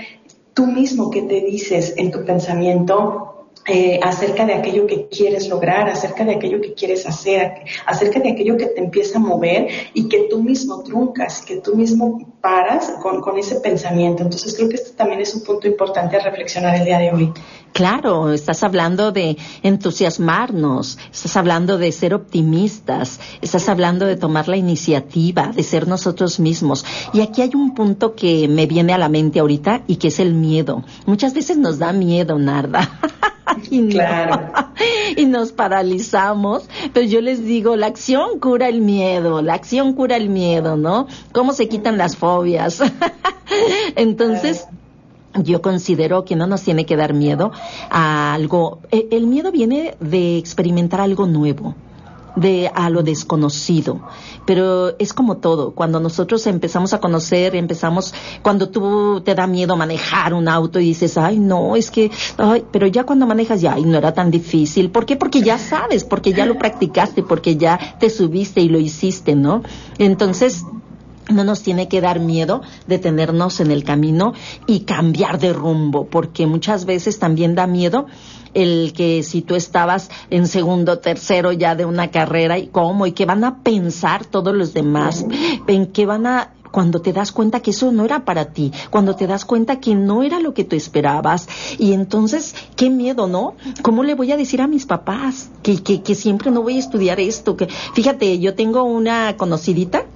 tú 0.53 0.67
mismo 0.67 1.11
qué 1.11 1.23
te 1.23 1.41
dices 1.41 1.95
en 1.97 2.11
tu 2.11 2.23
pensamiento, 2.23 3.32
eh, 3.67 4.01
acerca 4.03 4.45
de 4.45 4.55
aquello 4.55 4.87
que 4.87 5.09
quieres 5.09 5.49
lograr, 5.49 5.89
acerca 5.89 6.25
de 6.25 6.35
aquello 6.35 6.61
que 6.61 6.75
quieres 6.75 7.07
hacer, 7.07 7.53
acerca 7.87 8.19
de 8.19 8.33
aquello 8.33 8.57
que 8.57 8.67
te 8.67 8.81
empieza 8.81 9.19
a 9.19 9.21
mover 9.21 9.69
y 9.95 10.09
que 10.09 10.27
tú 10.29 10.43
mismo 10.43 10.83
truncas, 10.83 11.43
que 11.43 11.59
tú 11.59 11.77
mismo 11.77 12.33
paras 12.41 12.93
con, 13.01 13.21
con 13.21 13.39
ese 13.39 13.61
pensamiento. 13.61 14.25
Entonces 14.25 14.55
creo 14.57 14.69
que 14.69 14.75
este 14.77 14.93
también 14.93 15.21
es 15.21 15.35
un 15.35 15.45
punto 15.45 15.69
importante 15.69 16.17
a 16.17 16.21
reflexionar 16.21 16.75
el 16.75 16.85
día 16.85 16.99
de 16.99 17.13
hoy. 17.13 17.33
Claro, 17.73 18.33
estás 18.33 18.65
hablando 18.65 19.13
de 19.13 19.39
entusiasmarnos, 19.63 20.99
estás 21.11 21.37
hablando 21.37 21.79
de 21.79 21.91
ser 21.93 22.13
optimistas, 22.13 23.19
estás 23.41 23.69
hablando 23.69 24.05
de 24.07 24.17
tomar 24.17 24.49
la 24.49 24.57
iniciativa, 24.57 25.53
de 25.55 25.63
ser 25.63 25.89
nosotros 25.89 26.39
mismos. 26.39 26.85
Y 27.15 27.21
aquí 27.21 27.41
hay 27.41 27.53
un 27.55 27.75
punto 27.75 28.15
que 28.15 28.47
me 28.49 28.67
viene 28.67 28.93
a 28.93 28.99
la 28.99 29.09
mente 29.09 29.41
ahorita 29.41 29.85
y 29.87 29.97
que 29.97 30.09
es 30.09 30.21
el 30.21 30.35
miedo. 30.35 30.83
Muchas 31.07 31.33
veces 31.33 31.57
nos 31.57 31.79
da 31.79 31.93
miedo, 31.93 32.39
Narda. 32.39 32.91
y, 33.71 33.89
claro. 33.89 34.53
y 35.17 35.27
nos 35.27 35.53
paralizamos, 35.53 36.69
pero 36.93 37.07
yo 37.07 37.21
les 37.21 37.45
digo, 37.45 37.77
la 37.77 37.87
acción 37.87 38.39
cura 38.39 38.69
el 38.69 38.81
miedo, 38.81 39.43
la 39.43 39.55
acción 39.55 39.95
cura 39.95 40.17
el 40.17 40.29
miedo, 40.29 40.77
¿no? 40.77 41.07
¿Cómo 41.33 41.53
se 41.53 41.69
quitan 41.69 41.99
las 41.99 42.17
fobias? 42.17 42.83
Entonces, 43.97 44.67
yo 45.35 45.63
considero 45.63 46.25
que 46.25 46.37
no 46.37 46.47
nos 46.47 46.63
tiene 46.63 46.85
que 46.85 46.97
dar 46.97 47.15
miedo 47.15 47.53
a 47.91 48.35
algo. 48.35 48.81
E, 48.91 49.09
el 49.13 49.27
miedo 49.27 49.51
viene 49.51 49.97
de 50.01 50.39
experimentar 50.39 51.01
algo 51.01 51.27
nuevo 51.27 51.75
de 52.37 52.71
a 52.75 52.91
lo 52.91 53.03
desconocido. 53.03 54.01
Pero 54.47 54.97
es 54.99 55.13
como 55.13 55.37
todo, 55.37 55.73
cuando 55.73 56.01
nosotros 56.01 56.47
empezamos 56.47 56.93
a 56.93 57.01
conocer, 57.01 57.55
empezamos, 57.55 58.15
cuando 58.43 58.69
tú 58.69 59.21
te 59.25 59.35
da 59.35 59.47
miedo 59.47 59.77
manejar 59.77 60.35
un 60.35 60.49
auto 60.49 60.81
y 60.81 60.87
dices, 60.87 61.17
ay, 61.19 61.39
no, 61.39 61.77
es 61.77 61.91
que, 61.91 62.11
ay, 62.39 62.65
pero 62.71 62.87
ya 62.87 63.05
cuando 63.05 63.27
manejas 63.27 63.61
ya, 63.61 63.75
ay, 63.75 63.85
no 63.85 63.99
era 63.99 64.13
tan 64.13 64.31
difícil. 64.31 64.91
¿Por 64.91 65.07
qué? 65.07 65.17
Porque 65.17 65.43
ya 65.43 65.59
sabes, 65.59 66.05
porque 66.05 66.33
ya 66.33 66.47
lo 66.47 66.59
practicaste, 66.59 67.23
porque 67.23 67.57
ya 67.57 67.79
te 67.99 68.11
subiste 68.11 68.61
y 68.61 68.69
lo 68.69 68.79
hiciste, 68.79 69.35
¿no? 69.35 69.63
Entonces, 69.99 70.65
no 71.31 71.45
nos 71.45 71.63
tiene 71.63 71.89
que 71.89 72.01
dar 72.01 72.21
miedo 72.21 72.63
detenernos 72.87 73.61
en 73.61 73.71
el 73.71 73.85
camino 73.85 74.33
y 74.67 74.81
cambiar 74.81 75.39
de 75.39 75.53
rumbo, 75.53 76.07
porque 76.07 76.47
muchas 76.47 76.85
veces 76.85 77.19
también 77.19 77.55
da 77.55 77.67
miedo 77.67 78.07
el 78.55 78.93
que 78.93 79.23
si 79.23 79.43
tú 79.43 79.55
estabas 79.55 80.11
en 80.31 80.47
segundo, 80.47 80.99
tercero 80.99 81.53
ya 81.53 81.75
de 81.75 81.85
una 81.85 82.11
carrera 82.11 82.59
y 82.59 82.69
cómo 82.69 83.07
y 83.07 83.13
qué 83.13 83.27
van 83.27 83.45
a 83.45 83.63
pensar 83.63 84.25
todos 84.25 84.55
los 84.55 84.75
demás, 84.75 85.25
en 85.67 85.87
qué 85.87 86.07
van 86.07 86.27
a 86.27 86.53
cuando 86.73 87.03
te 87.03 87.13
das 87.13 87.31
cuenta 87.31 87.61
que 87.61 87.71
eso 87.71 87.93
no 87.93 88.05
era 88.05 88.25
para 88.25 88.47
ti, 88.47 88.73
cuando 88.91 89.15
te 89.15 89.27
das 89.27 89.45
cuenta 89.45 89.79
que 89.79 89.95
no 89.95 90.23
era 90.23 90.41
lo 90.41 90.55
que 90.55 90.65
tú 90.65 90.75
esperabas. 90.75 91.47
Y 91.79 91.93
entonces, 91.93 92.55
qué 92.77 92.91
miedo, 92.91 93.29
¿no? 93.29 93.55
¿Cómo 93.83 94.03
le 94.03 94.15
voy 94.15 94.33
a 94.33 94.37
decir 94.37 94.63
a 94.63 94.67
mis 94.67 94.87
papás 94.87 95.51
que, 95.63 95.83
que, 95.83 96.03
que 96.03 96.15
siempre 96.15 96.51
no 96.51 96.63
voy 96.63 96.77
a 96.77 96.81
estudiar 96.81 97.21
esto? 97.21 97.57
Que, 97.57 97.67
fíjate, 97.67 98.39
yo 98.39 98.55
tengo 98.55 98.83
una 98.85 99.37
conocidita 99.37 100.07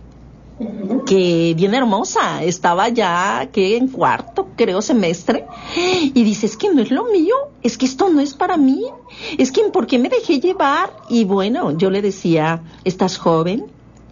que 1.06 1.54
bien 1.56 1.74
hermosa, 1.74 2.42
estaba 2.42 2.88
ya 2.88 3.48
que 3.52 3.76
en 3.76 3.88
cuarto, 3.88 4.48
creo, 4.56 4.80
semestre, 4.80 5.46
y 5.76 6.24
dice, 6.24 6.46
es 6.46 6.56
que 6.56 6.72
no 6.72 6.82
es 6.82 6.90
lo 6.90 7.04
mío, 7.04 7.34
es 7.62 7.76
que 7.76 7.86
esto 7.86 8.08
no 8.08 8.20
es 8.20 8.34
para 8.34 8.56
mí, 8.56 8.86
es 9.36 9.52
que 9.52 9.62
¿por 9.64 9.86
qué 9.86 9.98
me 9.98 10.08
dejé 10.08 10.40
llevar? 10.40 10.92
Y 11.08 11.24
bueno, 11.24 11.76
yo 11.76 11.90
le 11.90 12.00
decía, 12.00 12.62
estás 12.84 13.18
joven, 13.18 13.66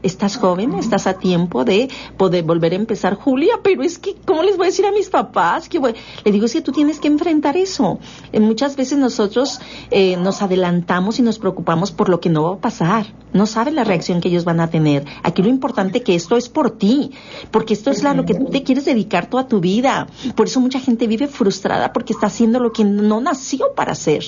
estás 0.05 0.37
joven, 0.37 0.75
estás 0.75 1.07
a 1.07 1.15
tiempo 1.15 1.65
de 1.65 1.89
poder 2.17 2.45
volver 2.45 2.73
a 2.73 2.77
empezar, 2.77 3.15
Julia, 3.15 3.55
pero 3.63 3.83
es 3.83 3.99
que, 3.99 4.15
¿cómo 4.25 4.43
les 4.43 4.57
voy 4.57 4.67
a 4.67 4.71
decir 4.71 4.87
a 4.87 4.93
mis 4.93 5.09
papás? 5.09 5.69
Que 5.69 5.81
Le 6.25 6.33
digo, 6.33 6.47
es 6.47 6.53
que 6.53 6.61
tú 6.61 6.73
tienes 6.73 7.01
que 7.01 7.09
enfrentar 7.09 7.57
eso. 7.57 7.99
Eh, 8.33 8.41
muchas 8.41 8.77
veces 8.77 8.99
nosotros 8.99 9.61
eh, 9.91 10.17
nos 10.17 10.43
adelantamos 10.43 11.19
y 11.19 11.23
nos 11.23 11.39
preocupamos 11.39 11.91
por 11.91 12.09
lo 12.09 12.21
que 12.21 12.29
no 12.29 12.45
va 12.45 12.55
a 12.55 12.59
pasar. 12.59 13.07
No 13.33 13.47
sabes 13.47 13.75
la 13.75 13.83
reacción 13.83 14.21
que 14.21 14.29
ellos 14.29 14.45
van 14.45 14.61
a 14.61 14.71
tener. 14.71 15.05
Aquí 15.23 15.43
lo 15.43 15.49
importante 15.49 15.99
es 15.99 16.05
que 16.05 16.15
esto 16.15 16.37
es 16.37 16.49
por 16.49 16.71
ti, 16.71 17.11
porque 17.51 17.75
esto 17.75 17.91
es 17.91 18.05
lo 18.05 18.25
que 18.25 18.35
tú 18.35 18.45
te 18.47 18.63
quieres 18.63 18.85
dedicar 18.85 19.29
toda 19.29 19.49
tu 19.49 19.61
vida. 19.61 20.07
Por 20.37 20.47
eso 20.47 20.61
mucha 20.61 20.79
gente 20.79 21.07
vive 21.07 21.27
frustrada 21.27 21.93
porque 21.93 22.13
está 22.13 22.27
haciendo 22.27 22.61
lo 22.61 22.73
que 22.73 22.85
no 22.85 23.21
nació 23.21 23.75
para 23.75 23.93
hacer. 23.93 24.25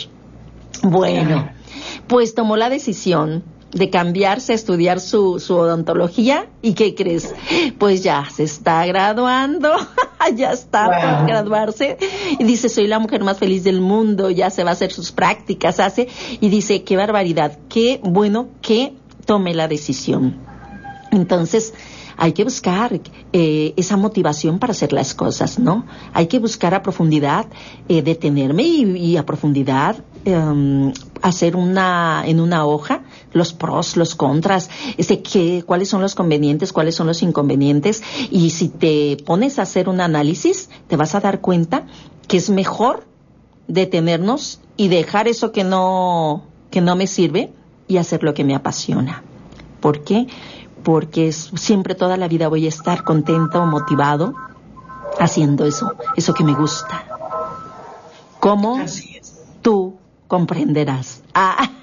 Bueno, 0.83 1.51
pues 2.07 2.35
tomó 2.35 2.57
la 2.57 2.71
decisión 2.71 3.45
de 3.73 3.91
cambiarse 3.91 4.53
a 4.53 4.55
estudiar 4.55 5.01
su, 5.01 5.41
su 5.41 5.57
odontología. 5.57 6.49
¿Y 6.63 6.75
qué 6.75 6.95
crees? 6.95 7.35
Pues 7.79 8.03
ya 8.03 8.25
se 8.33 8.45
está 8.45 8.87
graduando, 8.87 9.71
ya 10.35 10.53
está 10.53 10.87
por 10.87 11.27
graduarse. 11.27 11.99
Y 12.39 12.45
dice, 12.45 12.69
soy 12.69 12.87
la 12.87 12.99
mujer 12.99 13.23
más 13.25 13.39
feliz 13.39 13.65
del 13.65 13.81
mundo, 13.81 14.31
ya 14.31 14.51
se 14.51 14.65
va 14.65 14.71
a 14.71 14.73
hacer 14.73 14.93
sus 14.93 15.13
prácticas, 15.13 15.81
hace. 15.81 16.09
Y 16.41 16.49
dice, 16.49 16.85
qué 16.85 16.97
barbaridad, 16.97 17.59
qué 17.69 18.01
bueno 18.03 18.49
que 18.63 18.95
tome 19.25 19.55
la 19.55 19.69
decisión. 19.69 20.37
Entonces, 21.11 21.75
hay 22.17 22.33
que 22.33 22.45
buscar 22.45 22.99
eh, 23.33 23.75
esa 23.77 23.97
motivación 23.97 24.59
para 24.59 24.71
hacer 24.71 24.93
las 24.93 25.15
cosas, 25.15 25.59
¿no? 25.59 25.85
Hay 26.15 26.29
que 26.29 26.39
buscar 26.39 26.75
a 26.75 26.83
profundidad, 26.83 27.47
eh, 27.89 28.03
detenerme 28.03 28.63
y, 28.63 29.17
a 29.17 29.27
profundidad 29.27 30.03
em, 30.25 30.93
hacer 31.21 31.57
una 31.57 32.23
en 32.27 32.41
una 32.41 32.65
hoja 32.65 33.03
los 33.37 33.53
pros, 33.53 33.97
los 33.97 34.15
contras, 34.15 34.71
ese 34.97 35.23
qué, 35.23 35.63
cuáles 35.67 35.89
son 35.89 36.03
los 36.03 36.15
convenientes, 36.15 36.73
cuáles 36.73 36.95
son 36.95 37.07
los 37.07 37.23
inconvenientes 37.23 38.03
y 38.31 38.51
si 38.51 38.69
te 38.69 39.17
pones 39.25 39.59
a 39.59 39.63
hacer 39.63 39.89
un 39.89 40.01
análisis 40.01 40.71
te 40.89 40.97
vas 40.97 41.15
a 41.15 41.21
dar 41.21 41.41
cuenta 41.41 41.87
que 42.29 42.37
es 42.39 42.51
mejor 42.51 43.05
detenernos 43.69 44.61
y 44.77 44.89
dejar 44.89 45.29
eso 45.29 45.53
que 45.53 45.65
no 45.65 46.45
que 46.71 46.81
no 46.81 46.97
me 46.97 47.07
sirve 47.07 47.53
y 47.89 47.99
hacer 47.99 48.23
lo 48.23 48.35
que 48.35 48.45
me 48.45 48.55
apasiona. 48.55 49.23
¿Por 49.81 50.03
qué? 50.03 50.27
porque 50.87 51.33
siempre 51.33 51.97
toda 51.97 52.17
la 52.17 52.29
vida 52.29 52.47
voy 52.47 52.65
a 52.65 52.69
estar 52.69 53.03
contento, 53.03 53.67
motivado, 53.67 54.35
haciendo 55.19 55.65
eso, 55.65 55.93
eso 56.17 56.33
que 56.33 56.45
me 56.45 56.55
gusta. 56.55 57.05
¿Cómo 58.39 58.79
tú 59.63 59.97
comprenderás? 60.29 61.25
Ah. 61.35 61.76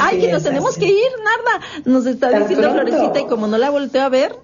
Ay, 0.00 0.20
que 0.20 0.32
nos 0.32 0.42
tenemos 0.42 0.76
que 0.76 0.86
ir, 0.86 1.10
Narda. 1.24 1.60
Nos 1.84 2.06
está 2.06 2.30
diciendo 2.38 2.72
Florecita 2.72 3.20
y 3.20 3.26
como 3.26 3.46
no 3.46 3.58
la 3.58 3.70
volteo 3.70 4.02
a 4.02 4.08
ver, 4.08 4.36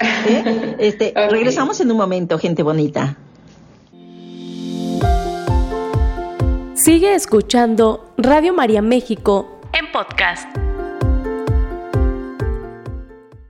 ¿eh? 0.00 0.76
este, 0.78 1.12
regresamos 1.30 1.80
en 1.80 1.90
un 1.90 1.96
momento, 1.96 2.38
gente 2.38 2.62
bonita. 2.62 3.16
Sigue 6.74 7.14
escuchando 7.14 8.12
Radio 8.16 8.52
María 8.54 8.82
México 8.82 9.60
en 9.72 9.92
podcast. 9.92 10.48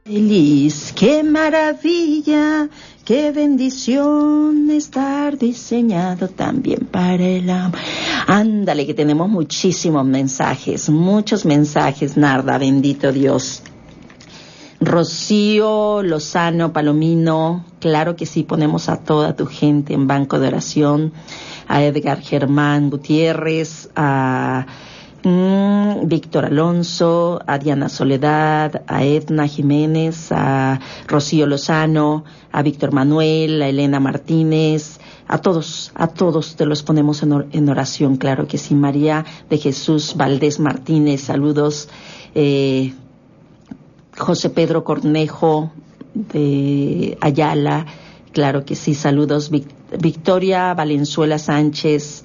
Feliz, 0.05 0.93
qué 0.95 1.23
maravilla, 1.23 2.69
qué 3.05 3.33
bendición 3.33 4.71
estar 4.71 5.37
diseñado 5.37 6.29
también 6.29 6.87
para 6.91 7.25
el 7.25 7.51
amor. 7.51 7.79
Ándale, 8.27 8.87
que 8.87 8.95
tenemos 8.95 9.29
muchísimos 9.29 10.05
mensajes, 10.05 10.88
muchos 10.88 11.45
mensajes, 11.45 12.17
Narda, 12.17 12.59
bendito 12.59 13.12
Dios. 13.12 13.62
Rocío 14.81 16.03
Lozano 16.03 16.73
Palomino, 16.73 17.65
claro 17.81 18.17
que 18.17 18.27
sí, 18.27 18.43
ponemos 18.43 18.88
a 18.88 18.97
toda 18.97 19.37
tu 19.37 19.47
gente 19.47 19.95
en 19.95 20.09
banco 20.09 20.41
de 20.41 20.49
oración, 20.49 21.12
a 21.69 21.85
Edgar 21.85 22.21
Germán 22.21 22.91
Gutiérrez, 22.91 23.91
a 23.95 24.67
mm, 25.25 26.07
Víctor 26.07 26.47
Alonso, 26.47 27.41
a 27.47 27.59
Diana 27.59 27.89
Soledad, 27.89 28.83
a 28.87 29.05
Edna 29.05 29.47
Jiménez, 29.47 30.33
a 30.33 30.81
Rocío 31.07 31.47
Lozano, 31.47 32.25
a 32.51 32.63
Víctor 32.63 32.93
Manuel, 32.93 33.63
a 33.63 33.69
Elena 33.69 34.01
Martínez, 34.01 34.99
a 35.29 35.39
todos, 35.39 35.93
a 35.95 36.09
todos 36.09 36.57
te 36.57 36.67
los 36.67 36.83
ponemos 36.83 37.23
en, 37.23 37.69
oración, 37.69 38.17
claro 38.17 38.47
que 38.47 38.59
sí. 38.59 38.75
María 38.75 39.25
de 39.49 39.59
Jesús 39.59 40.15
Valdés 40.17 40.61
Martínez, 40.61 41.23
saludos. 41.23 41.89
Eh, 42.35 42.93
José 44.19 44.51
Pedro 44.51 44.85
Cornejo 44.85 45.73
de 46.15 47.17
Ayala, 47.21 47.87
claro 48.33 48.65
que 48.65 48.77
sí, 48.77 48.95
saludos. 48.95 49.51
Victoria 49.99 50.75
Valenzuela 50.75 51.39
Sánchez, 51.39 52.25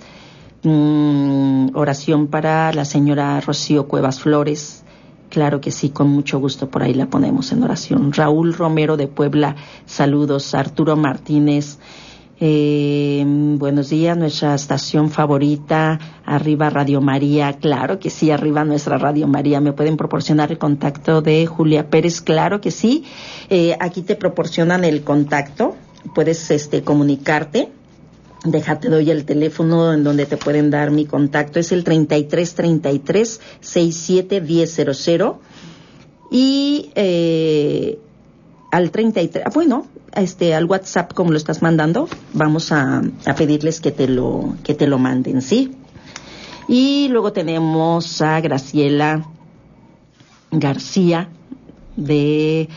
mm, 0.67 1.75
oración 1.75 2.27
para 2.27 2.71
la 2.73 2.85
señora 2.85 3.39
Rocío 3.41 3.87
Cuevas 3.87 4.19
Flores, 4.19 4.83
claro 5.29 5.61
que 5.61 5.71
sí, 5.71 5.89
con 5.89 6.09
mucho 6.09 6.39
gusto 6.39 6.69
por 6.69 6.83
ahí 6.83 6.93
la 6.93 7.07
ponemos 7.07 7.51
en 7.51 7.63
oración. 7.63 8.13
Raúl 8.13 8.53
Romero 8.53 8.97
de 8.97 9.07
Puebla, 9.07 9.55
saludos. 9.85 10.53
Arturo 10.53 10.95
Martínez, 10.95 11.79
eh, 12.39 13.23
buenos 13.25 13.89
días, 13.89 14.15
nuestra 14.15 14.53
estación 14.53 15.09
favorita, 15.09 15.99
arriba 16.23 16.69
Radio 16.69 17.01
María, 17.01 17.53
claro 17.53 17.97
que 17.99 18.11
sí, 18.11 18.29
arriba 18.29 18.63
nuestra 18.63 18.99
Radio 18.99 19.27
María. 19.27 19.59
¿Me 19.59 19.73
pueden 19.73 19.97
proporcionar 19.97 20.51
el 20.51 20.59
contacto 20.59 21.21
de 21.23 21.47
Julia 21.47 21.89
Pérez? 21.89 22.21
Claro 22.21 22.61
que 22.61 22.69
sí. 22.69 23.05
Eh, 23.49 23.75
aquí 23.79 24.03
te 24.03 24.15
proporcionan 24.15 24.83
el 24.83 25.03
contacto, 25.03 25.75
puedes 26.13 26.51
este, 26.51 26.83
comunicarte. 26.83 27.71
Déjate, 28.49 28.87
doy 28.87 29.11
el 29.11 29.25
teléfono 29.25 29.93
en 29.93 30.05
donde 30.05 30.25
te 30.25 30.37
pueden 30.37 30.69
dar 30.69 30.89
mi 30.89 31.05
contacto. 31.05 31.59
Es 31.59 31.73
el 31.73 31.83
3333 31.83 33.41
671000 33.59 35.33
y 36.31 36.91
eh, 36.95 37.99
al 38.71 38.91
33, 38.91 39.45
ah, 39.45 39.51
bueno, 39.53 39.85
este, 40.13 40.55
al 40.55 40.65
WhatsApp 40.65 41.13
como 41.13 41.31
lo 41.31 41.37
estás 41.37 41.61
mandando, 41.61 42.07
vamos 42.33 42.71
a, 42.71 43.01
a 43.25 43.35
pedirles 43.35 43.81
que 43.81 43.91
te 43.91 44.07
lo, 44.07 44.55
que 44.63 44.73
te 44.73 44.87
lo 44.87 44.97
manden, 44.97 45.41
¿sí? 45.41 45.75
Y 46.69 47.09
luego 47.09 47.33
tenemos 47.33 48.21
a 48.21 48.39
Graciela 48.39 49.25
García 50.51 51.29
de 51.97 52.69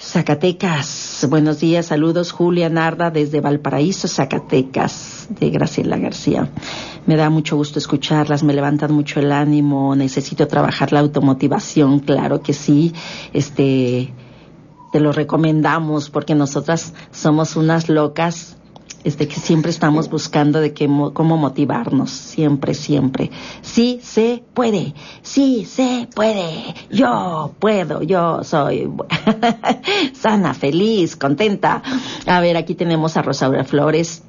Zacatecas. 0.00 1.26
Buenos 1.28 1.60
días, 1.60 1.86
saludos 1.86 2.32
Julia 2.32 2.70
Narda 2.70 3.10
desde 3.10 3.42
Valparaíso, 3.42 4.08
Zacatecas, 4.08 5.28
de 5.28 5.50
Graciela 5.50 5.98
García. 5.98 6.48
Me 7.04 7.16
da 7.16 7.28
mucho 7.28 7.54
gusto 7.56 7.78
escucharlas, 7.78 8.42
me 8.42 8.54
levantan 8.54 8.94
mucho 8.94 9.20
el 9.20 9.30
ánimo, 9.30 9.94
necesito 9.94 10.48
trabajar 10.48 10.92
la 10.92 11.00
automotivación, 11.00 11.98
claro 12.00 12.40
que 12.40 12.54
sí. 12.54 12.94
Este, 13.34 14.14
te 14.90 15.00
lo 15.00 15.12
recomendamos 15.12 16.08
porque 16.08 16.34
nosotras 16.34 16.94
somos 17.12 17.54
unas 17.56 17.90
locas 17.90 18.56
este 19.04 19.26
que 19.28 19.36
siempre 19.36 19.70
estamos 19.70 20.10
buscando 20.10 20.60
de 20.60 20.74
cómo 20.74 21.36
motivarnos, 21.36 22.10
siempre, 22.10 22.74
siempre. 22.74 23.30
Sí 23.62 24.00
se 24.02 24.42
puede, 24.54 24.94
sí 25.22 25.64
se 25.64 26.08
puede, 26.14 26.74
yo 26.90 27.54
puedo, 27.58 28.02
yo 28.02 28.44
soy 28.44 28.90
sana, 30.12 30.54
feliz, 30.54 31.16
contenta. 31.16 31.82
A 32.26 32.40
ver, 32.40 32.56
aquí 32.56 32.74
tenemos 32.74 33.16
a 33.16 33.22
Rosaura 33.22 33.64
Flores, 33.64 34.22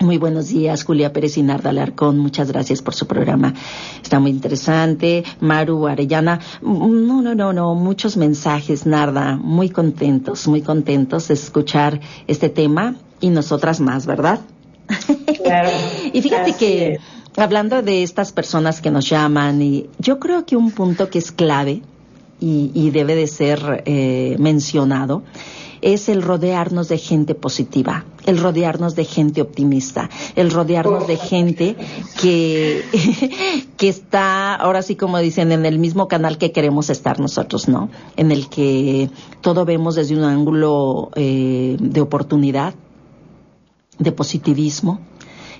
muy 0.00 0.18
buenos 0.18 0.48
días, 0.48 0.84
Julia 0.84 1.12
Pérez 1.12 1.38
y 1.38 1.42
Narda 1.42 1.70
Alarcón. 1.70 2.18
Muchas 2.18 2.50
gracias 2.50 2.82
por 2.82 2.94
su 2.94 3.06
programa. 3.06 3.54
Está 4.02 4.18
muy 4.18 4.32
interesante. 4.32 5.22
Maru 5.38 5.86
Arellana. 5.86 6.40
No, 6.60 7.22
no, 7.22 7.34
no, 7.36 7.52
no. 7.52 7.74
Muchos 7.76 8.16
mensajes, 8.16 8.84
Narda. 8.84 9.36
Muy 9.36 9.68
contentos, 9.70 10.48
muy 10.48 10.60
contentos 10.60 11.28
de 11.28 11.34
escuchar 11.34 12.00
este 12.26 12.48
tema 12.48 12.96
y 13.22 13.30
nosotras 13.30 13.80
más, 13.80 14.04
¿verdad? 14.04 14.40
Claro. 15.42 15.70
y 16.12 16.20
fíjate 16.20 16.54
que 16.54 16.98
hablando 17.36 17.80
de 17.80 18.02
estas 18.02 18.32
personas 18.32 18.82
que 18.82 18.90
nos 18.90 19.08
llaman, 19.08 19.62
y 19.62 19.88
yo 19.98 20.18
creo 20.18 20.44
que 20.44 20.56
un 20.56 20.70
punto 20.72 21.08
que 21.08 21.18
es 21.18 21.32
clave 21.32 21.80
y, 22.40 22.90
debe 22.90 23.14
de 23.14 23.28
ser 23.28 23.84
eh, 23.86 24.34
mencionado 24.38 25.22
es 25.82 26.08
el 26.08 26.22
rodearnos 26.22 26.88
de 26.88 26.96
gente 26.96 27.34
positiva, 27.34 28.04
el 28.24 28.38
rodearnos 28.38 28.94
de 28.94 29.04
gente 29.04 29.42
optimista, 29.42 30.08
el 30.36 30.50
rodearnos 30.50 31.06
de 31.08 31.16
gente 31.16 31.76
que, 32.20 32.84
que 33.76 33.88
está, 33.88 34.54
ahora 34.54 34.82
sí 34.82 34.94
como 34.94 35.18
dicen, 35.18 35.50
en 35.50 35.66
el 35.66 35.78
mismo 35.80 36.06
canal 36.08 36.38
que 36.38 36.52
queremos 36.52 36.88
estar 36.88 37.18
nosotros, 37.18 37.68
¿no? 37.68 37.90
En 38.16 38.30
el 38.30 38.48
que 38.48 39.10
todo 39.40 39.64
vemos 39.64 39.96
desde 39.96 40.16
un 40.16 40.24
ángulo 40.24 41.10
eh, 41.16 41.76
de 41.80 42.00
oportunidad, 42.00 42.74
de 43.98 44.12
positivismo 44.12 45.00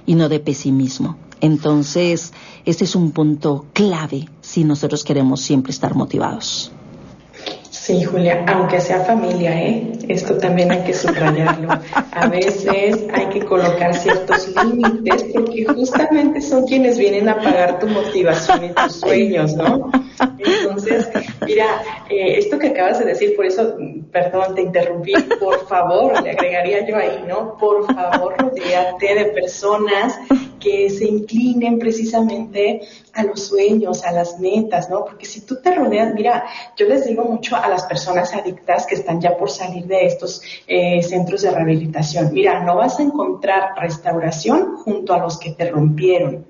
y 0.06 0.14
no 0.14 0.28
de 0.28 0.40
pesimismo. 0.40 1.16
Entonces, 1.40 2.32
este 2.64 2.84
es 2.84 2.94
un 2.94 3.10
punto 3.10 3.66
clave 3.72 4.28
si 4.40 4.64
nosotros 4.64 5.04
queremos 5.04 5.40
siempre 5.40 5.72
estar 5.72 5.94
motivados. 5.94 6.72
Sí, 7.82 8.04
Julia, 8.04 8.44
aunque 8.46 8.80
sea 8.80 9.00
familia, 9.00 9.60
¿eh? 9.60 9.90
Esto 10.06 10.38
también 10.38 10.70
hay 10.70 10.84
que 10.84 10.94
subrayarlo. 10.94 11.68
A 12.12 12.28
veces 12.28 13.04
hay 13.12 13.26
que 13.26 13.44
colocar 13.44 13.92
ciertos 13.92 14.54
límites 14.64 15.24
porque 15.34 15.64
justamente 15.64 16.40
son 16.42 16.64
quienes 16.64 16.96
vienen 16.96 17.28
a 17.28 17.38
pagar 17.38 17.80
tu 17.80 17.88
motivación 17.88 18.66
y 18.66 18.68
tus 18.68 19.00
sueños, 19.00 19.56
¿no? 19.56 19.90
Entonces, 20.38 21.08
mira, 21.44 21.82
eh, 22.08 22.38
esto 22.38 22.56
que 22.56 22.68
acabas 22.68 23.00
de 23.00 23.06
decir, 23.06 23.34
por 23.34 23.46
eso, 23.46 23.76
perdón, 24.12 24.54
te 24.54 24.62
interrumpí, 24.62 25.14
por 25.40 25.66
favor, 25.66 26.22
le 26.22 26.30
agregaría 26.30 26.86
yo 26.86 26.96
ahí, 26.96 27.24
¿no? 27.26 27.56
Por 27.58 27.92
favor, 27.92 28.36
rodeate 28.38 29.12
de 29.12 29.24
personas 29.24 30.20
que 30.60 30.88
se 30.88 31.04
inclinen 31.06 31.80
precisamente 31.80 32.82
a 33.14 33.22
los 33.24 33.46
sueños, 33.46 34.04
a 34.04 34.12
las 34.12 34.38
metas, 34.38 34.88
¿no? 34.88 35.04
Porque 35.04 35.26
si 35.26 35.42
tú 35.42 35.60
te 35.60 35.74
rodeas, 35.74 36.14
mira, 36.14 36.44
yo 36.76 36.86
les 36.86 37.06
digo 37.06 37.24
mucho 37.24 37.56
a 37.56 37.68
las 37.68 37.84
personas 37.84 38.32
adictas 38.34 38.86
que 38.86 38.94
están 38.94 39.20
ya 39.20 39.36
por 39.36 39.50
salir 39.50 39.86
de 39.86 40.06
estos 40.06 40.42
eh, 40.66 41.02
centros 41.02 41.42
de 41.42 41.50
rehabilitación, 41.50 42.32
mira, 42.32 42.62
no 42.64 42.76
vas 42.76 42.98
a 42.98 43.02
encontrar 43.02 43.74
restauración 43.76 44.76
junto 44.76 45.12
a 45.12 45.18
los 45.18 45.38
que 45.38 45.52
te 45.52 45.70
rompieron. 45.70 46.46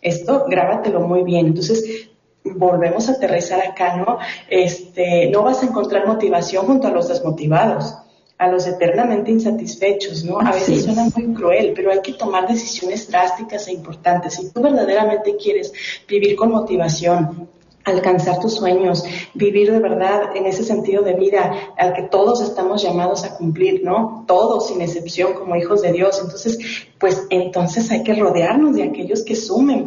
Esto 0.00 0.46
grábatelo 0.48 1.00
muy 1.00 1.22
bien. 1.22 1.46
Entonces, 1.46 2.10
volvemos 2.44 3.08
a 3.08 3.12
aterrizar 3.12 3.60
acá, 3.60 3.96
¿no? 3.96 4.18
Este, 4.48 5.30
no 5.30 5.42
vas 5.42 5.62
a 5.62 5.66
encontrar 5.66 6.06
motivación 6.06 6.66
junto 6.66 6.86
a 6.86 6.90
los 6.90 7.08
desmotivados 7.08 7.96
a 8.38 8.48
los 8.48 8.66
eternamente 8.66 9.30
insatisfechos, 9.30 10.24
¿no? 10.24 10.40
A 10.40 10.52
veces 10.52 10.84
suena 10.84 11.06
muy 11.14 11.34
cruel, 11.34 11.72
pero 11.74 11.92
hay 11.92 12.00
que 12.00 12.14
tomar 12.14 12.48
decisiones 12.48 13.08
drásticas 13.08 13.68
e 13.68 13.72
importantes. 13.72 14.34
Si 14.34 14.50
tú 14.50 14.60
verdaderamente 14.60 15.36
quieres 15.36 15.72
vivir 16.08 16.34
con 16.34 16.50
motivación, 16.50 17.48
alcanzar 17.84 18.40
tus 18.40 18.54
sueños, 18.54 19.04
vivir 19.34 19.70
de 19.70 19.78
verdad 19.78 20.34
en 20.34 20.46
ese 20.46 20.64
sentido 20.64 21.02
de 21.02 21.14
vida 21.14 21.74
al 21.76 21.92
que 21.92 22.02
todos 22.02 22.40
estamos 22.40 22.82
llamados 22.82 23.24
a 23.24 23.36
cumplir, 23.36 23.82
¿no? 23.84 24.24
Todos 24.26 24.68
sin 24.68 24.80
excepción 24.80 25.34
como 25.34 25.54
hijos 25.54 25.82
de 25.82 25.92
Dios. 25.92 26.18
Entonces, 26.22 26.58
pues 26.98 27.26
entonces 27.30 27.90
hay 27.90 28.02
que 28.02 28.14
rodearnos 28.14 28.74
de 28.74 28.84
aquellos 28.84 29.22
que 29.22 29.36
sumen, 29.36 29.86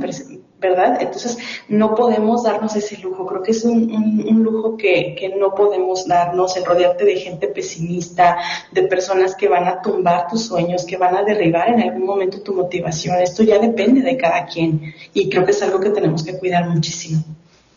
¿verdad? 0.59 0.97
Entonces, 0.99 1.37
no 1.67 1.93
podemos 1.93 2.43
darnos 2.43 2.75
ese 2.75 2.97
lujo. 2.97 3.25
Creo 3.27 3.43
que 3.43 3.51
es 3.51 3.63
un, 3.63 3.91
un, 4.27 4.43
lujo 4.43 4.75
que, 4.75 5.15
que, 5.17 5.29
no 5.29 5.53
podemos 5.53 6.07
darnos, 6.07 6.57
el 6.57 6.65
rodearte 6.65 7.05
de 7.05 7.17
gente 7.17 7.47
pesimista, 7.47 8.37
de 8.71 8.83
personas 8.83 9.35
que 9.35 9.47
van 9.47 9.67
a 9.67 9.81
tumbar 9.81 10.27
tus 10.27 10.45
sueños, 10.45 10.85
que 10.85 10.97
van 10.97 11.15
a 11.15 11.23
derribar 11.23 11.69
en 11.69 11.81
algún 11.81 12.05
momento 12.05 12.41
tu 12.41 12.53
motivación. 12.53 13.19
Esto 13.21 13.43
ya 13.43 13.59
depende 13.59 14.01
de 14.01 14.17
cada 14.17 14.45
quien 14.45 14.93
y 15.13 15.29
creo 15.29 15.45
que 15.45 15.51
es 15.51 15.61
algo 15.61 15.79
que 15.79 15.91
tenemos 15.91 16.23
que 16.23 16.37
cuidar 16.37 16.67
muchísimo. 16.67 17.23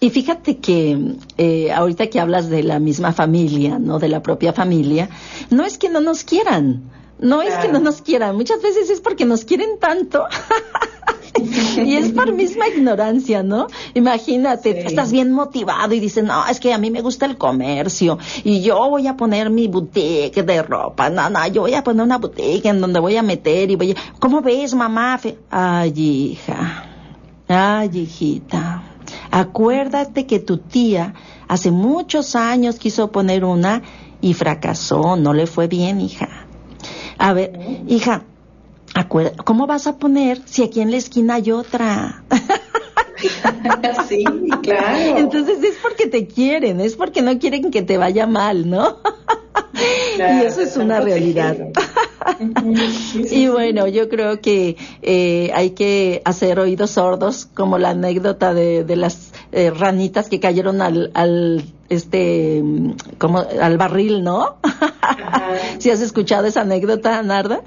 Y 0.02 0.08
fíjate 0.08 0.56
que 0.56 0.98
eh, 1.36 1.70
ahorita 1.72 2.06
que 2.06 2.20
hablas 2.20 2.48
de 2.48 2.62
la 2.62 2.78
misma 2.78 3.12
familia, 3.12 3.78
¿no? 3.78 3.98
De 3.98 4.08
la 4.08 4.22
propia 4.22 4.54
familia, 4.54 5.10
no 5.50 5.66
es 5.66 5.76
que 5.76 5.90
no 5.90 6.00
nos 6.00 6.24
quieran, 6.24 6.90
no 7.18 7.42
es 7.42 7.54
que 7.56 7.68
no 7.68 7.80
nos 7.80 8.00
quieran, 8.00 8.34
muchas 8.34 8.62
veces 8.62 8.88
es 8.88 9.02
porque 9.02 9.26
nos 9.26 9.44
quieren 9.44 9.78
tanto. 9.78 10.24
y 11.84 11.96
es 11.96 12.10
por 12.12 12.32
misma 12.32 12.68
ignorancia, 12.68 13.42
¿no? 13.42 13.66
Imagínate, 13.94 14.86
estás 14.86 15.12
bien 15.12 15.32
motivado 15.32 15.94
y 15.94 16.00
dices, 16.00 16.24
no, 16.24 16.46
es 16.46 16.60
que 16.60 16.72
a 16.72 16.78
mí 16.78 16.90
me 16.90 17.00
gusta 17.00 17.26
el 17.26 17.36
comercio 17.36 18.18
y 18.44 18.62
yo 18.62 18.76
voy 18.88 19.06
a 19.06 19.16
poner 19.16 19.50
mi 19.50 19.68
boutique 19.68 20.42
de 20.42 20.62
ropa, 20.62 21.10
no, 21.10 21.30
no, 21.30 21.46
yo 21.48 21.62
voy 21.62 21.74
a 21.74 21.84
poner 21.84 22.04
una 22.04 22.18
boutique 22.18 22.66
en 22.66 22.80
donde 22.80 23.00
voy 23.00 23.16
a 23.16 23.22
meter 23.22 23.70
y 23.70 23.76
voy 23.76 23.92
a... 23.92 23.94
¿Cómo 24.18 24.40
ves, 24.40 24.74
mamá? 24.74 25.20
Ay, 25.50 25.92
hija. 25.96 26.90
Ay, 27.48 27.90
hijita, 27.92 28.84
acuérdate 29.32 30.24
que 30.24 30.38
tu 30.38 30.58
tía 30.58 31.14
hace 31.48 31.72
muchos 31.72 32.36
años 32.36 32.78
quiso 32.78 33.10
poner 33.10 33.44
una 33.44 33.82
y 34.20 34.34
fracasó, 34.34 35.16
no 35.16 35.32
le 35.32 35.48
fue 35.48 35.66
bien, 35.66 36.00
hija. 36.00 36.28
A 37.18 37.32
ver, 37.32 37.58
hija, 37.88 38.22
¿cómo 39.08 39.66
vas 39.66 39.86
a 39.86 39.96
poner 39.96 40.40
si 40.44 40.62
aquí 40.62 40.80
en 40.80 40.90
la 40.90 40.96
esquina 40.96 41.34
hay 41.34 41.52
otra? 41.52 42.24
sí, 44.08 44.24
claro. 44.62 45.18
Entonces 45.18 45.62
es 45.62 45.76
porque 45.82 46.06
te 46.06 46.26
quieren, 46.26 46.80
es 46.80 46.96
porque 46.96 47.22
no 47.22 47.38
quieren 47.38 47.70
que 47.70 47.82
te 47.82 47.98
vaya 47.98 48.26
mal, 48.26 48.68
¿no? 48.68 48.98
y 50.18 50.44
eso 50.44 50.60
es 50.60 50.76
una 50.76 51.00
realidad. 51.00 51.56
y 53.30 53.48
bueno, 53.48 53.86
yo 53.86 54.08
creo 54.08 54.40
que 54.40 54.76
eh, 55.02 55.50
hay 55.54 55.70
que 55.70 56.22
hacer 56.24 56.58
oídos 56.58 56.92
sordos, 56.92 57.46
como 57.46 57.78
la 57.78 57.90
anécdota 57.90 58.54
de, 58.54 58.84
de 58.84 58.96
las 58.96 59.32
eh, 59.52 59.70
ranitas 59.70 60.28
que 60.28 60.40
cayeron 60.40 60.82
al, 60.82 61.10
al 61.14 61.64
este 61.88 62.62
como 63.18 63.38
al 63.38 63.78
barril, 63.78 64.22
¿no? 64.22 64.56
si 65.78 65.90
has 65.90 66.00
escuchado 66.00 66.46
esa 66.46 66.62
anécdota, 66.62 67.22
Narda? 67.22 67.62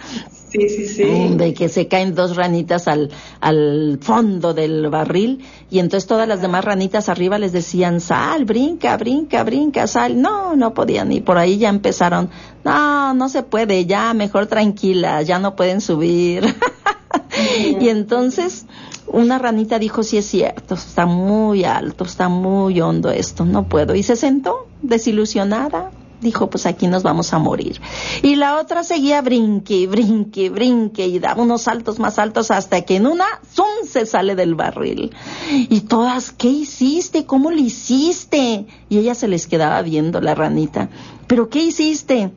Sí, 0.54 1.54
que 1.58 1.68
se 1.68 1.88
caen 1.88 2.14
dos 2.14 2.36
ranitas 2.36 2.88
al, 2.88 3.10
al 3.42 3.98
fondo 4.02 4.54
del 4.54 4.88
barril 4.90 5.44
y 5.72 5.80
entonces 5.80 6.08
todas 6.08 6.28
las 6.28 6.42
demás 6.42 6.64
ranitas 6.64 7.10
arriba 7.10 7.40
les 7.40 7.52
decían, 7.52 8.00
sal, 8.00 8.46
brinca, 8.46 8.96
brinca, 8.98 9.44
brinca, 9.44 9.88
sal. 9.88 10.22
No, 10.22 10.56
no 10.56 10.76
podían 10.76 11.12
y 11.12 11.22
por 11.22 11.40
ahí 11.40 11.58
ya 11.58 11.70
empezaron, 11.70 12.30
no, 12.64 13.16
no 13.16 13.30
se 13.30 13.42
puede, 13.42 13.88
ya 13.88 14.14
mejor 14.14 14.46
tranquila, 14.46 15.24
ya 15.24 15.40
no 15.40 15.56
pueden 15.56 15.82
subir. 15.82 16.46
y 17.82 17.90
entonces 17.90 18.68
una 19.08 19.40
ranita 19.40 19.80
dijo, 19.80 20.04
sí 20.04 20.18
es 20.18 20.26
cierto, 20.26 20.76
está 20.76 21.08
muy 21.08 21.64
alto, 21.64 22.04
está 22.04 22.30
muy 22.30 22.80
hondo 22.80 23.10
esto, 23.10 23.44
no 23.44 23.68
puedo. 23.68 23.96
Y 23.96 24.04
se 24.04 24.16
sentó 24.16 24.68
desilusionada 24.84 25.90
dijo, 26.22 26.50
pues 26.50 26.66
aquí 26.66 26.88
nos 26.88 27.04
vamos 27.04 27.34
a 27.34 27.40
morir. 27.40 27.80
Y 28.22 28.36
la 28.36 28.60
otra 28.60 28.84
seguía 28.84 29.22
brinque, 29.22 29.88
brinque, 29.88 30.50
brinque 30.50 31.08
y 31.08 31.20
daba 31.20 31.44
unos 31.44 31.64
saltos 31.64 32.00
más 32.00 32.20
altos 32.20 32.52
hasta 32.52 32.82
que 32.82 32.96
en 32.96 33.08
una, 33.08 33.26
¡zum! 33.54 33.88
se 33.88 34.06
sale 34.06 34.36
del 34.36 34.56
barril. 34.56 35.12
Y 35.50 35.82
todas, 35.82 36.32
¿qué 36.32 36.48
hiciste? 36.48 37.26
¿Cómo 37.26 37.52
lo 37.52 37.58
hiciste? 37.58 38.66
Y 38.90 38.98
ella 38.98 39.16
se 39.16 39.28
les 39.28 39.48
quedaba 39.48 39.82
viendo 39.82 40.22
la 40.22 40.36
ranita. 40.36 40.90
¿Pero 41.28 41.50
qué 41.50 41.64
hiciste? 41.64 42.32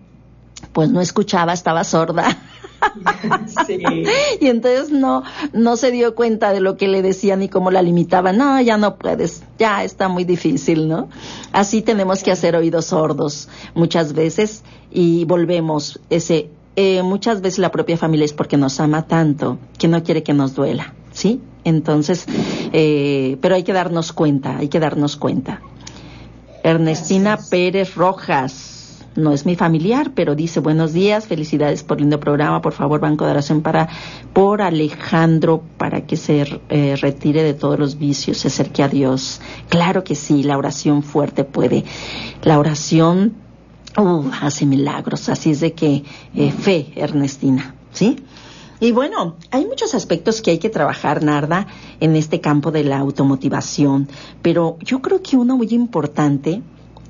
Pues 0.72 0.90
no 0.90 1.00
escuchaba, 1.00 1.52
estaba 1.52 1.84
sorda. 1.84 2.36
Y 4.40 4.46
entonces 4.46 4.90
no, 4.90 5.22
no 5.52 5.76
se 5.76 5.90
dio 5.90 6.14
cuenta 6.14 6.52
de 6.52 6.60
lo 6.60 6.76
que 6.76 6.88
le 6.88 7.02
decían 7.02 7.42
y 7.42 7.48
cómo 7.48 7.70
la 7.70 7.82
limitaban. 7.82 8.36
No, 8.36 8.60
ya 8.60 8.76
no 8.76 8.96
puedes, 8.96 9.42
ya 9.58 9.84
está 9.84 10.08
muy 10.08 10.24
difícil, 10.24 10.88
¿no? 10.88 11.08
Así 11.52 11.82
tenemos 11.82 12.22
que 12.22 12.32
hacer 12.32 12.56
oídos 12.56 12.86
sordos 12.86 13.48
muchas 13.74 14.12
veces 14.12 14.62
y 14.90 15.24
volvemos 15.24 16.00
ese, 16.10 16.50
eh, 16.76 17.02
muchas 17.02 17.40
veces 17.40 17.58
la 17.58 17.70
propia 17.70 17.96
familia 17.96 18.24
es 18.24 18.32
porque 18.32 18.56
nos 18.56 18.80
ama 18.80 19.06
tanto 19.06 19.58
que 19.78 19.88
no 19.88 20.02
quiere 20.02 20.22
que 20.22 20.34
nos 20.34 20.54
duela, 20.54 20.94
¿sí? 21.12 21.40
Entonces, 21.64 22.26
eh, 22.72 23.38
pero 23.40 23.54
hay 23.54 23.62
que 23.62 23.72
darnos 23.72 24.12
cuenta, 24.12 24.58
hay 24.58 24.68
que 24.68 24.78
darnos 24.78 25.16
cuenta. 25.16 25.60
Ernestina 26.62 27.38
Pérez 27.50 27.94
Rojas 27.94 28.75
no 29.16 29.32
es 29.32 29.46
mi 29.46 29.56
familiar, 29.56 30.12
pero 30.14 30.34
dice 30.34 30.60
buenos 30.60 30.92
días, 30.92 31.26
felicidades 31.26 31.82
por 31.82 32.00
lindo 32.00 32.20
programa, 32.20 32.60
por 32.60 32.72
favor, 32.72 33.00
Banco 33.00 33.24
de 33.24 33.32
Oración 33.32 33.62
para 33.62 33.88
por 34.32 34.62
Alejandro 34.62 35.62
para 35.76 36.06
que 36.06 36.16
se 36.16 36.60
eh, 36.68 36.96
retire 36.96 37.42
de 37.42 37.54
todos 37.54 37.78
los 37.78 37.98
vicios, 37.98 38.38
se 38.38 38.48
acerque 38.48 38.82
a 38.82 38.88
Dios. 38.88 39.40
Claro 39.68 40.04
que 40.04 40.14
sí, 40.14 40.42
la 40.42 40.58
oración 40.58 41.02
fuerte 41.02 41.44
puede. 41.44 41.84
La 42.42 42.58
oración 42.58 43.34
uh, 43.96 44.24
hace 44.40 44.66
milagros, 44.66 45.28
así 45.28 45.50
es 45.50 45.60
de 45.60 45.72
que 45.72 46.04
eh, 46.34 46.52
fe, 46.52 46.92
Ernestina, 46.96 47.74
¿sí? 47.92 48.16
Y 48.78 48.92
bueno, 48.92 49.36
hay 49.50 49.64
muchos 49.64 49.94
aspectos 49.94 50.42
que 50.42 50.50
hay 50.50 50.58
que 50.58 50.68
trabajar, 50.68 51.22
Narda, 51.22 51.66
en 51.98 52.14
este 52.14 52.42
campo 52.42 52.70
de 52.70 52.84
la 52.84 52.98
automotivación, 52.98 54.08
pero 54.42 54.76
yo 54.80 55.00
creo 55.00 55.22
que 55.22 55.38
uno 55.38 55.56
muy 55.56 55.68
importante 55.70 56.62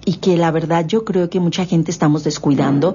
y 0.06 0.14
que 0.14 0.36
la 0.36 0.52
verdad 0.52 0.86
yo 0.86 1.04
creo 1.04 1.28
que 1.28 1.40
mucha 1.40 1.66
gente 1.66 1.90
estamos 1.90 2.22
descuidando 2.22 2.94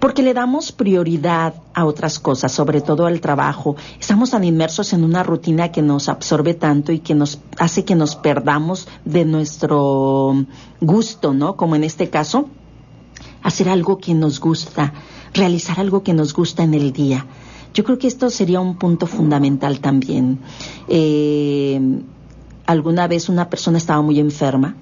porque 0.00 0.22
le 0.22 0.34
damos 0.34 0.72
prioridad 0.72 1.54
a 1.72 1.84
otras 1.84 2.18
cosas, 2.18 2.50
sobre 2.50 2.80
todo 2.80 3.06
al 3.06 3.20
trabajo. 3.20 3.76
Estamos 3.98 4.30
tan 4.30 4.42
inmersos 4.42 4.92
en 4.92 5.04
una 5.04 5.22
rutina 5.22 5.70
que 5.70 5.82
nos 5.82 6.08
absorbe 6.08 6.54
tanto 6.54 6.90
y 6.90 6.98
que 6.98 7.14
nos 7.14 7.38
hace 7.58 7.84
que 7.84 7.94
nos 7.94 8.16
perdamos 8.16 8.88
de 9.04 9.24
nuestro 9.24 10.34
gusto, 10.80 11.32
¿no? 11.32 11.56
Como 11.56 11.76
en 11.76 11.84
este 11.84 12.10
caso, 12.10 12.48
hacer 13.44 13.68
algo 13.68 13.98
que 13.98 14.14
nos 14.14 14.40
gusta, 14.40 14.92
realizar 15.32 15.78
algo 15.78 16.02
que 16.02 16.12
nos 16.12 16.34
gusta 16.34 16.64
en 16.64 16.74
el 16.74 16.92
día. 16.92 17.24
Yo 17.72 17.84
creo 17.84 17.98
que 17.98 18.08
esto 18.08 18.30
sería 18.30 18.58
un 18.58 18.78
punto 18.78 19.06
fundamental 19.06 19.78
también. 19.78 20.40
Eh, 20.88 21.80
alguna 22.66 23.06
vez 23.06 23.28
una 23.28 23.48
persona 23.48 23.78
estaba 23.78 24.02
muy 24.02 24.18
enferma 24.18 24.74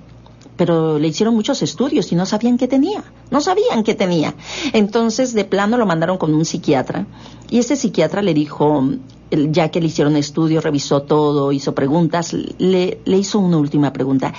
pero 0.56 0.98
le 0.98 1.08
hicieron 1.08 1.34
muchos 1.34 1.62
estudios 1.62 2.10
y 2.12 2.14
no 2.14 2.26
sabían 2.26 2.56
qué 2.58 2.68
tenía, 2.68 3.04
no 3.30 3.40
sabían 3.40 3.84
qué 3.84 3.94
tenía. 3.94 4.34
Entonces, 4.72 5.34
de 5.34 5.44
plano 5.44 5.76
lo 5.76 5.86
mandaron 5.86 6.18
con 6.18 6.34
un 6.34 6.44
psiquiatra 6.44 7.06
y 7.50 7.58
ese 7.58 7.76
psiquiatra 7.76 8.22
le 8.22 8.34
dijo, 8.34 8.84
ya 9.30 9.70
que 9.70 9.80
le 9.80 9.86
hicieron 9.86 10.16
estudios, 10.16 10.64
revisó 10.64 11.02
todo, 11.02 11.52
hizo 11.52 11.74
preguntas, 11.74 12.32
le, 12.32 12.98
hizo 13.06 13.38
una 13.38 13.58
última 13.58 13.92
pregunta. 13.92 14.32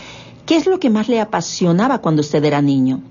¿Qué 0.45 0.55
es 0.55 0.65
lo 0.65 0.79
que 0.79 0.89
más 0.89 1.09
le 1.09 1.19
apasionaba 1.19 1.99
cuando 1.99 2.21
usted 2.21 2.43
era 2.43 2.61
niño? 2.61 3.01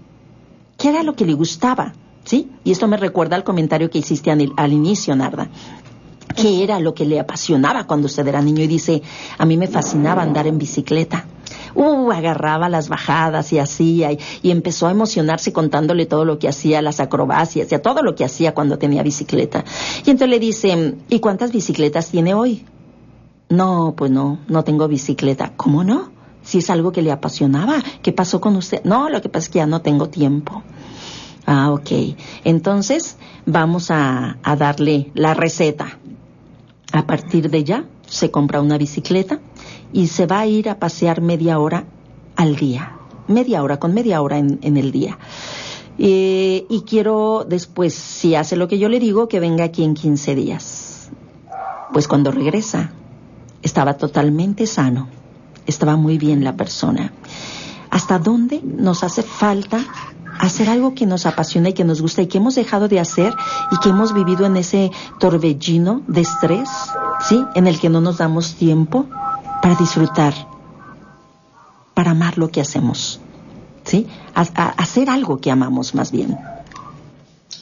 ¿Qué 0.79 0.89
era 0.89 1.03
lo 1.03 1.15
que 1.15 1.27
le 1.27 1.35
gustaba? 1.35 1.95
¿Sí? 2.25 2.51
Y 2.65 2.73
esto 2.73 2.89
me 2.89 2.97
recuerda 2.97 3.37
al 3.37 3.45
comentario 3.45 3.89
que 3.89 3.99
hiciste 3.99 4.31
al 4.31 4.73
inicio, 4.73 5.15
Narda 5.15 5.49
qué 6.35 6.63
era 6.65 6.81
lo 6.81 6.95
que 6.95 7.05
le 7.05 7.21
apasionaba 7.21 7.87
cuando 7.87 8.07
usted 8.07 8.27
era 8.27 8.43
niño 8.43 8.63
y 8.63 8.67
dice, 8.67 9.03
a 9.39 9.45
mí 9.45 9.57
me 9.57 9.69
fascinaba 9.69 10.23
andar 10.23 10.47
en 10.47 10.59
bicicleta 10.59 11.27
uh, 11.77 12.11
agarraba 12.11 12.69
las 12.69 12.89
bajadas 12.89 13.53
y 13.53 13.59
hacía, 13.59 14.13
y, 14.13 14.51
empezó 14.51 14.89
a 14.89 14.91
emocionarse 14.91 15.53
contándole 15.53 16.07
todo 16.07 16.25
lo 16.25 16.39
que 16.39 16.49
hacía, 16.49 16.83
las 16.83 17.01
acrobacias, 17.01 17.71
y 17.71 17.79
todo 17.79 18.03
lo 18.03 18.15
que 18.15 18.25
hacía 18.25 18.55
cuando 18.55 18.79
tenía 18.79 19.03
bicicleta. 19.03 19.65
Y 20.05 20.11
entonces 20.11 20.29
le 20.29 20.41
dice, 20.41 20.95
¿y 21.09 21.21
cuántas 21.21 21.53
bicicletas 21.53 22.11
tiene 22.11 22.35
hoy? 22.35 22.65
No, 23.49 23.95
pues 23.97 24.11
no, 24.11 24.41
no 24.49 24.65
tengo 24.65 24.89
bicicleta. 24.89 25.53
¿Cómo 25.57 25.85
no? 25.85 26.11
Si 26.43 26.59
es 26.59 26.71
algo 26.71 26.91
que 26.91 27.03
le 27.03 27.13
apasionaba. 27.13 27.83
¿Qué 28.03 28.13
pasó 28.13 28.41
con 28.41 28.57
usted? 28.57 28.83
No, 28.85 29.09
lo 29.09 29.21
que 29.21 29.29
pasa 29.29 29.45
es 29.45 29.49
que 29.51 29.59
ya 29.59 29.67
no 29.67 29.83
tengo 29.83 30.09
tiempo. 30.09 30.63
Ah, 31.45 31.71
ok. 31.71 32.17
Entonces 32.43 33.19
vamos 33.45 33.93
a, 33.93 34.39
a 34.43 34.57
darle 34.57 35.13
la 35.15 35.35
receta. 35.35 35.99
A 36.93 37.07
partir 37.07 37.51
de 37.51 37.65
ya 37.65 37.85
se 38.07 38.31
compra 38.31 38.61
una 38.61 38.79
bicicleta, 38.79 39.41
y 39.93 40.09
se 40.09 40.27
va 40.27 40.41
a 40.41 40.47
ir 40.47 40.69
a 40.69 40.79
pasear 40.79 41.21
media 41.21 41.59
hora 41.59 41.85
al 42.37 42.57
día. 42.57 42.97
Media 43.29 43.63
hora, 43.63 43.79
con 43.79 43.95
media 43.95 44.21
hora 44.23 44.39
en, 44.39 44.77
el 44.77 44.93
día. 44.93 45.19
Eh, 45.99 46.67
y 46.69 46.83
quiero 46.83 47.45
después, 47.49 47.95
si 47.95 48.35
hace 48.35 48.57
lo 48.57 48.69
que 48.69 48.79
yo 48.79 48.89
le 48.89 49.01
digo, 49.01 49.29
que 49.29 49.41
venga 49.41 49.65
aquí 49.65 49.83
en 49.83 49.95
15 49.95 50.35
días. 50.35 51.11
Pues 51.93 52.07
cuando 52.09 52.31
regresa, 52.31 52.93
estaba 53.63 53.95
totalmente 53.95 54.67
sano, 54.67 55.09
estaba 55.67 55.97
muy 55.97 56.19
bien 56.19 56.45
la 56.45 56.57
persona. 56.57 57.13
¿Hasta 57.91 58.19
dónde 58.19 58.61
nos 58.63 59.03
hace 59.03 59.23
falta 59.23 59.79
hacer 60.39 60.69
algo 60.69 60.95
que 60.95 61.07
nos 61.07 61.27
apasiona 61.27 61.71
y 61.71 61.73
que 61.73 61.85
nos 61.85 62.01
gusta 62.01 62.23
y 62.23 62.27
que 62.27 62.39
hemos 62.39 62.55
dejado 62.55 62.89
de 62.89 63.01
hacer 63.01 63.35
y 63.71 63.77
que 63.79 63.91
hemos 63.91 64.13
vivido 64.15 64.47
en 64.47 64.57
ese 64.57 64.91
torbellino 65.19 66.03
de 66.07 66.23
estrés, 66.23 66.69
¿sí? 67.29 67.45
En 67.55 67.67
el 67.67 67.79
que 67.81 67.89
no 67.89 68.01
nos 68.01 68.19
damos 68.19 68.55
tiempo 68.55 69.07
para 69.63 69.75
disfrutar, 69.75 70.35
para 71.95 72.13
amar 72.13 72.39
lo 72.39 72.49
que 72.49 72.61
hacemos, 72.61 73.21
¿sí? 73.85 74.07
hacer 74.35 75.11
algo 75.11 75.41
que 75.41 75.51
amamos 75.51 75.95
más 75.95 76.13
bien. 76.13 76.39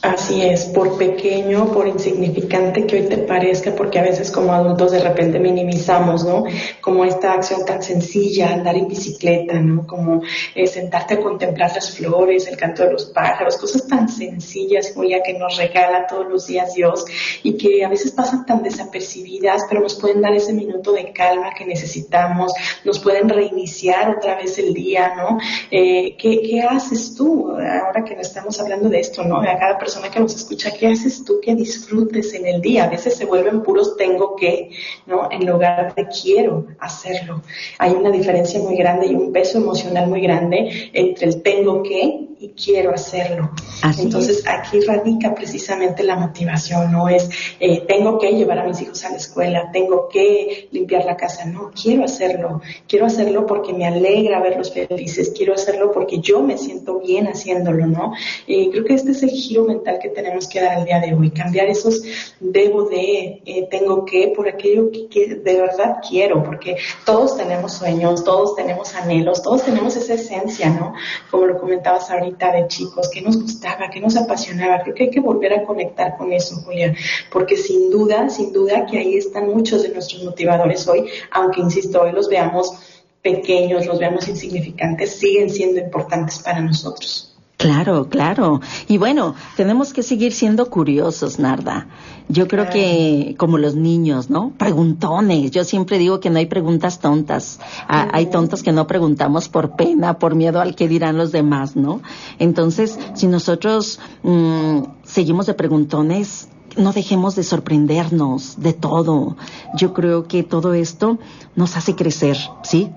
Así 0.05 0.43
es, 0.43 0.65
por 0.65 0.99
pequeño, 0.99 1.71
por 1.71 1.87
insignificante 1.87 2.85
que 2.85 2.97
hoy 2.97 3.07
te 3.07 3.17
parezca, 3.17 3.71
porque 3.75 3.97
a 3.97 4.03
veces 4.03 4.29
como 4.29 4.53
adultos 4.53 4.91
de 4.91 4.99
repente 4.99 5.39
minimizamos, 5.39 6.23
¿no? 6.23 6.43
Como 6.79 7.03
esta 7.05 7.33
acción 7.33 7.65
tan 7.65 7.81
sencilla, 7.81 8.53
andar 8.53 8.75
en 8.75 8.87
bicicleta, 8.87 9.55
¿no? 9.55 9.87
Como 9.87 10.21
eh, 10.53 10.67
sentarte 10.67 11.15
a 11.15 11.19
contemplar 11.19 11.71
las 11.73 11.97
flores, 11.97 12.47
el 12.47 12.55
canto 12.55 12.83
de 12.83 12.91
los 12.91 13.05
pájaros, 13.05 13.57
cosas 13.57 13.87
tan 13.87 14.07
sencillas, 14.07 14.91
Julia, 14.93 15.23
que 15.23 15.33
nos 15.33 15.57
regala 15.57 16.05
todos 16.05 16.27
los 16.27 16.45
días 16.45 16.75
Dios 16.75 17.03
y 17.41 17.57
que 17.57 17.83
a 17.83 17.89
veces 17.89 18.11
pasan 18.11 18.45
tan 18.45 18.61
desapercibidas, 18.61 19.63
pero 19.67 19.81
nos 19.81 19.95
pueden 19.95 20.21
dar 20.21 20.35
ese 20.35 20.53
minuto 20.53 20.91
de 20.91 21.11
calma 21.13 21.49
que 21.57 21.65
necesitamos, 21.65 22.53
nos 22.83 22.99
pueden 22.99 23.27
reiniciar 23.27 24.11
otra 24.15 24.35
vez 24.35 24.59
el 24.59 24.71
día, 24.71 25.15
¿no? 25.15 25.39
Eh, 25.71 26.15
¿qué, 26.15 26.43
¿Qué 26.43 26.61
haces 26.61 27.15
tú 27.15 27.49
ahora 27.49 28.03
que 28.05 28.13
no 28.13 28.21
estamos 28.21 28.59
hablando 28.59 28.87
de 28.87 28.99
esto, 28.99 29.23
¿no? 29.23 29.37
A 29.37 29.57
cada 29.57 29.79
persona 29.79 29.94
persona 29.95 30.11
que 30.11 30.19
nos 30.19 30.35
escucha, 30.35 30.71
¿qué 30.71 30.87
haces 30.87 31.23
tú 31.23 31.39
que 31.41 31.55
disfrutes 31.55 32.33
en 32.33 32.45
el 32.47 32.61
día? 32.61 32.83
A 32.83 32.89
veces 32.89 33.15
se 33.15 33.25
vuelven 33.25 33.63
puros 33.63 33.95
tengo 33.95 34.35
que, 34.35 34.71
¿no? 35.05 35.29
En 35.31 35.45
lugar 35.45 35.95
de 35.95 36.07
quiero 36.07 36.67
hacerlo. 36.79 37.41
Hay 37.79 37.91
una 37.91 38.11
diferencia 38.11 38.59
muy 38.59 38.75
grande 38.75 39.07
y 39.07 39.15
un 39.15 39.31
peso 39.31 39.59
emocional 39.59 40.09
muy 40.09 40.21
grande 40.21 40.89
entre 40.91 41.27
el 41.27 41.41
tengo 41.41 41.81
que 41.81 42.27
y 42.45 42.49
quiero 42.49 42.93
hacerlo. 42.93 43.51
Entonces 43.97 44.43
aquí 44.47 44.79
radica 44.81 45.33
precisamente 45.33 46.03
la 46.03 46.15
motivación, 46.15 46.91
no 46.91 47.09
es 47.09 47.29
eh, 47.59 47.81
tengo 47.87 48.17
que 48.19 48.31
llevar 48.31 48.59
a 48.59 48.63
mis 48.65 48.81
hijos 48.81 49.03
a 49.03 49.09
la 49.09 49.17
escuela, 49.17 49.69
tengo 49.71 50.07
que 50.09 50.67
limpiar 50.71 51.05
la 51.05 51.15
casa, 51.15 51.45
no, 51.45 51.71
quiero 51.71 52.03
hacerlo, 52.03 52.61
quiero 52.87 53.05
hacerlo 53.05 53.45
porque 53.45 53.73
me 53.73 53.85
alegra 53.85 54.41
verlos 54.41 54.71
felices, 54.71 55.33
quiero 55.35 55.53
hacerlo 55.53 55.91
porque 55.91 56.19
yo 56.19 56.41
me 56.41 56.57
siento 56.57 56.99
bien 56.99 57.27
haciéndolo, 57.27 57.87
¿no? 57.87 58.13
Y 58.47 58.69
creo 58.69 58.85
que 58.85 58.93
este 58.93 59.11
es 59.11 59.23
el 59.23 59.29
giro 59.29 59.65
mental 59.65 59.99
que 60.01 60.09
tenemos 60.09 60.47
que 60.47 60.61
dar 60.61 60.77
al 60.77 60.85
día 60.85 60.99
de 60.99 61.13
hoy, 61.13 61.31
cambiar 61.31 61.67
esos 61.67 62.01
debo 62.39 62.83
de, 62.89 63.41
eh, 63.45 63.67
tengo 63.69 64.05
que, 64.05 64.33
por 64.35 64.47
aquello 64.47 64.89
que 65.09 65.35
de 65.35 65.61
verdad 65.61 65.97
quiero, 66.07 66.43
porque 66.43 66.77
todos 67.05 67.37
tenemos 67.37 67.73
sueños, 67.73 68.23
todos 68.23 68.55
tenemos 68.55 68.95
anhelos, 68.95 69.41
todos 69.41 69.63
tenemos 69.63 69.95
esa 69.95 70.13
esencia, 70.13 70.69
¿no? 70.69 70.93
Como 71.29 71.45
lo 71.45 71.59
comentabas 71.59 72.09
ahorita 72.11 72.34
de 72.37 72.67
chicos, 72.67 73.09
que 73.09 73.21
nos 73.21 73.41
gustaba, 73.41 73.89
que 73.89 73.99
nos 73.99 74.15
apasionaba. 74.17 74.81
Creo 74.81 74.95
que 74.95 75.03
hay 75.03 75.09
que 75.09 75.19
volver 75.19 75.53
a 75.53 75.63
conectar 75.63 76.17
con 76.17 76.31
eso, 76.31 76.57
Julia, 76.57 76.93
porque 77.31 77.57
sin 77.57 77.89
duda, 77.89 78.29
sin 78.29 78.51
duda 78.51 78.85
que 78.85 78.97
ahí 78.97 79.15
están 79.15 79.47
muchos 79.47 79.83
de 79.83 79.89
nuestros 79.89 80.23
motivadores 80.23 80.87
hoy, 80.87 81.07
aunque 81.31 81.61
insisto, 81.61 82.01
hoy 82.01 82.11
los 82.11 82.29
veamos 82.29 82.73
pequeños, 83.21 83.85
los 83.85 83.99
veamos 83.99 84.27
insignificantes, 84.27 85.15
siguen 85.15 85.49
siendo 85.49 85.79
importantes 85.79 86.39
para 86.39 86.61
nosotros. 86.61 87.34
Claro, 87.57 88.09
claro. 88.09 88.59
Y 88.87 88.97
bueno, 88.97 89.33
tenemos 89.55 89.93
que 89.93 90.03
seguir 90.03 90.33
siendo 90.33 90.69
curiosos, 90.69 91.39
Narda. 91.39 91.87
Yo 92.27 92.47
creo 92.47 92.69
que 92.69 93.35
como 93.37 93.57
los 93.57 93.75
niños, 93.75 94.29
¿no? 94.29 94.51
Preguntones. 94.57 95.51
Yo 95.51 95.63
siempre 95.63 95.97
digo 95.97 96.19
que 96.19 96.29
no 96.29 96.39
hay 96.39 96.47
preguntas 96.47 96.99
tontas. 96.99 97.59
Ah, 97.87 98.09
hay 98.11 98.25
tontos 98.25 98.61
que 98.61 98.73
no 98.73 98.87
preguntamos 98.87 99.47
por 99.47 99.75
pena, 99.77 100.19
por 100.19 100.35
miedo 100.35 100.59
al 100.59 100.75
que 100.75 100.89
dirán 100.89 101.17
los 101.17 101.31
demás, 101.31 101.77
¿no? 101.77 102.01
Entonces, 102.39 102.99
si 103.13 103.27
nosotros 103.27 103.99
mm, 104.23 104.79
seguimos 105.03 105.45
de 105.45 105.53
preguntones, 105.53 106.49
no 106.75 106.91
dejemos 106.91 107.35
de 107.35 107.43
sorprendernos 107.43 108.59
de 108.59 108.73
todo. 108.73 109.37
Yo 109.75 109.93
creo 109.93 110.27
que 110.27 110.43
todo 110.43 110.73
esto 110.73 111.19
nos 111.55 111.77
hace 111.77 111.95
crecer, 111.95 112.37
¿sí? 112.63 112.91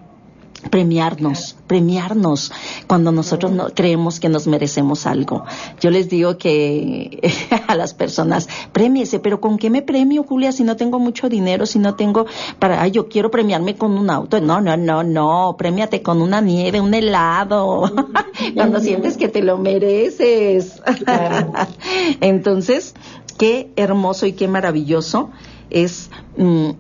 Premiarnos, 0.69 1.57
premiarnos 1.67 2.53
cuando 2.87 3.13
nosotros 3.13 3.53
no, 3.53 3.69
creemos 3.75 4.21
que 4.21 4.29
nos 4.29 4.47
merecemos 4.47 5.07
algo. 5.07 5.45
Yo 5.81 5.91
les 5.91 6.09
digo 6.09 6.39
que 6.39 7.21
a 7.67 7.75
las 7.75 7.95
personas, 7.95 8.49
premiese, 8.73 9.19
pero 9.19 9.41
¿con 9.41 9.59
qué 9.59 9.71
me 9.71 9.83
premio, 9.83 10.25
Julia, 10.25 10.53
si 10.53 10.65
no 10.65 10.77
tengo 10.77 10.99
mucho 10.99 11.29
dinero, 11.29 11.67
si 11.67 11.79
no 11.79 11.95
tengo 11.95 12.27
para, 12.59 12.83
ay, 12.83 12.91
yo 12.91 13.09
quiero 13.09 13.31
premiarme 13.31 13.77
con 13.77 13.93
un 13.93 14.11
auto? 14.11 14.41
No, 14.41 14.61
no, 14.61 14.77
no, 14.77 15.03
no, 15.03 15.57
premiate 15.59 16.03
con 16.03 16.23
una 16.23 16.41
nieve, 16.41 16.81
un 16.81 16.95
helado, 16.95 17.91
cuando 18.55 18.81
sientes 18.81 19.17
que 19.17 19.29
te 19.29 19.43
lo 19.43 19.59
mereces. 19.59 20.83
Entonces, 22.21 22.95
qué 23.39 23.71
hermoso 23.77 24.27
y 24.27 24.33
qué 24.33 24.49
maravilloso 24.49 25.31
es 25.71 26.11
mm, 26.37 26.71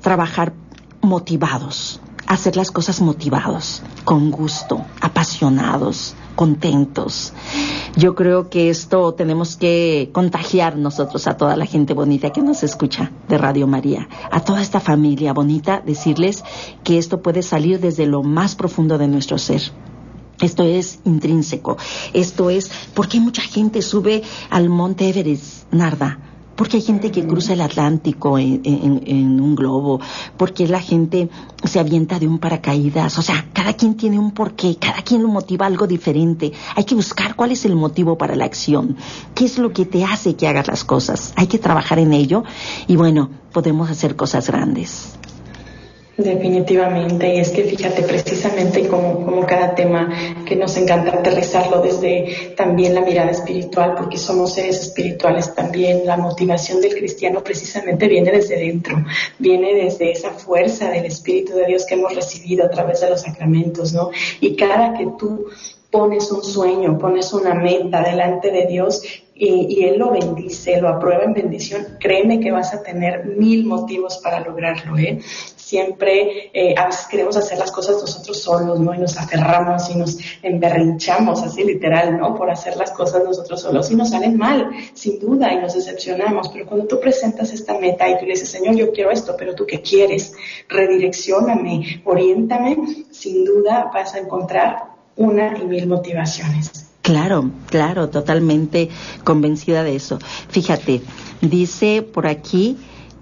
trabajar 0.00 0.52
motivados 1.00 2.00
hacer 2.26 2.56
las 2.56 2.70
cosas 2.70 3.00
motivados, 3.00 3.82
con 4.04 4.30
gusto, 4.30 4.84
apasionados, 5.00 6.14
contentos. 6.34 7.32
Yo 7.96 8.14
creo 8.14 8.48
que 8.48 8.70
esto 8.70 9.12
tenemos 9.14 9.56
que 9.56 10.10
contagiar 10.12 10.76
nosotros 10.76 11.26
a 11.26 11.36
toda 11.36 11.56
la 11.56 11.66
gente 11.66 11.94
bonita 11.94 12.30
que 12.30 12.42
nos 12.42 12.62
escucha 12.62 13.12
de 13.28 13.38
Radio 13.38 13.66
María, 13.66 14.08
a 14.30 14.40
toda 14.40 14.62
esta 14.62 14.80
familia 14.80 15.32
bonita, 15.32 15.82
decirles 15.84 16.42
que 16.84 16.98
esto 16.98 17.22
puede 17.22 17.42
salir 17.42 17.80
desde 17.80 18.06
lo 18.06 18.22
más 18.22 18.54
profundo 18.54 18.98
de 18.98 19.08
nuestro 19.08 19.38
ser. 19.38 19.62
Esto 20.40 20.64
es 20.64 20.98
intrínseco. 21.04 21.76
Esto 22.14 22.50
es 22.50 22.70
porque 22.94 23.20
mucha 23.20 23.42
gente 23.42 23.80
sube 23.82 24.22
al 24.50 24.68
Monte 24.68 25.08
Everest, 25.08 25.72
Narda 25.72 26.31
porque 26.56 26.76
hay 26.76 26.82
gente 26.82 27.10
que 27.10 27.26
cruza 27.26 27.52
el 27.52 27.60
Atlántico 27.60 28.38
en, 28.38 29.40
un 29.40 29.54
globo, 29.54 30.00
porque 30.36 30.66
la 30.68 30.80
gente 30.80 31.28
se 31.64 31.80
avienta 31.80 32.18
de 32.18 32.28
un 32.28 32.38
paracaídas, 32.38 33.18
o 33.18 33.22
sea, 33.22 33.46
cada 33.52 33.74
quien 33.74 33.96
tiene 33.96 34.18
un 34.18 34.32
porqué, 34.32 34.76
cada 34.76 35.02
quien 35.02 35.22
lo 35.22 35.28
motiva 35.28 35.66
algo 35.66 35.86
diferente. 35.86 36.52
Hay 36.76 36.84
que 36.84 36.94
buscar 36.94 37.34
cuál 37.34 37.52
es 37.52 37.64
el 37.64 37.76
motivo 37.76 38.18
para 38.18 38.36
la 38.36 38.44
acción, 38.44 38.96
qué 39.34 39.44
es 39.44 39.58
lo 39.58 39.72
que 39.72 39.86
te 39.86 40.04
hace 40.04 40.34
que 40.34 40.48
hagas 40.48 40.68
las 40.68 40.84
cosas. 40.84 41.32
Hay 41.36 41.46
que 41.46 41.58
trabajar 41.58 41.98
en 41.98 42.12
ello 42.12 42.44
y 42.86 42.96
bueno, 42.96 43.30
podemos 43.52 43.90
hacer 43.90 44.16
cosas 44.16 44.48
grandes. 44.48 45.18
Definitivamente, 46.16 47.34
y 47.34 47.38
es 47.38 47.50
que 47.50 47.64
fíjate 47.64 48.02
precisamente 48.02 48.86
como, 48.86 49.24
como 49.24 49.46
cada 49.46 49.61
tema 49.82 50.08
que 50.46 50.56
nos 50.56 50.76
encanta 50.76 51.18
aterrizarlo 51.18 51.82
desde 51.82 52.54
también 52.56 52.94
la 52.94 53.00
mirada 53.00 53.30
espiritual, 53.30 53.94
porque 53.96 54.16
somos 54.16 54.54
seres 54.54 54.80
espirituales 54.80 55.54
también, 55.54 56.06
la 56.06 56.16
motivación 56.16 56.80
del 56.80 56.94
cristiano 56.94 57.42
precisamente 57.42 58.08
viene 58.08 58.30
desde 58.30 58.56
dentro, 58.56 59.04
viene 59.38 59.74
desde 59.74 60.12
esa 60.12 60.30
fuerza 60.30 60.88
del 60.90 61.06
Espíritu 61.06 61.54
de 61.54 61.66
Dios 61.66 61.84
que 61.84 61.94
hemos 61.94 62.14
recibido 62.14 62.64
a 62.64 62.70
través 62.70 63.00
de 63.00 63.10
los 63.10 63.22
sacramentos, 63.22 63.92
¿no? 63.92 64.10
Y 64.40 64.54
cada 64.56 64.94
que 64.94 65.06
tú 65.18 65.46
pones 65.90 66.30
un 66.32 66.42
sueño, 66.42 66.98
pones 66.98 67.32
una 67.32 67.54
meta 67.54 68.02
delante 68.02 68.50
de 68.50 68.66
Dios, 68.66 69.02
y, 69.44 69.84
Él 69.84 69.98
lo 69.98 70.12
bendice, 70.12 70.80
lo 70.80 70.88
aprueba 70.88 71.24
en 71.24 71.32
bendición, 71.32 71.96
créeme 71.98 72.38
que 72.38 72.52
vas 72.52 72.72
a 72.74 72.82
tener 72.82 73.24
mil 73.24 73.66
motivos 73.66 74.18
para 74.18 74.38
lograrlo. 74.38 74.96
¿eh? 74.96 75.18
Siempre 75.56 76.50
eh, 76.52 76.74
a 76.76 76.86
veces 76.86 77.06
queremos 77.08 77.36
hacer 77.36 77.58
las 77.58 77.72
cosas 77.72 78.00
nosotros 78.00 78.40
solos, 78.40 78.78
¿no? 78.78 78.94
Y 78.94 78.98
nos 78.98 79.18
aferramos 79.18 79.90
y 79.90 79.98
nos 79.98 80.18
emberrinchamos, 80.42 81.42
así 81.42 81.64
literal, 81.64 82.18
¿no? 82.18 82.36
Por 82.36 82.50
hacer 82.50 82.76
las 82.76 82.92
cosas 82.92 83.24
nosotros 83.24 83.60
solos 83.60 83.90
y 83.90 83.96
nos 83.96 84.10
salen 84.10 84.36
mal, 84.36 84.70
sin 84.94 85.18
duda, 85.18 85.52
y 85.52 85.56
nos 85.56 85.74
decepcionamos. 85.74 86.48
Pero 86.50 86.66
cuando 86.66 86.86
tú 86.86 87.00
presentas 87.00 87.52
esta 87.52 87.76
meta 87.78 88.08
y 88.08 88.18
tú 88.18 88.26
le 88.26 88.32
dices, 88.32 88.48
Señor, 88.48 88.76
yo 88.76 88.92
quiero 88.92 89.10
esto, 89.10 89.34
pero 89.36 89.56
tú 89.56 89.66
qué 89.66 89.82
quieres, 89.82 90.34
redireccioname, 90.68 92.02
oriéntame, 92.04 92.76
sin 93.10 93.44
duda 93.44 93.90
vas 93.92 94.14
a 94.14 94.18
encontrar 94.18 94.84
una 95.16 95.58
y 95.58 95.64
mil 95.64 95.88
motivaciones. 95.88 96.81
Claro, 97.02 97.50
claro, 97.66 98.10
totalmente 98.10 98.88
convencida 99.24 99.82
de 99.82 99.96
eso. 99.96 100.20
Fíjate, 100.48 101.02
dice 101.40 102.02
por 102.02 102.28
aquí 102.28 102.76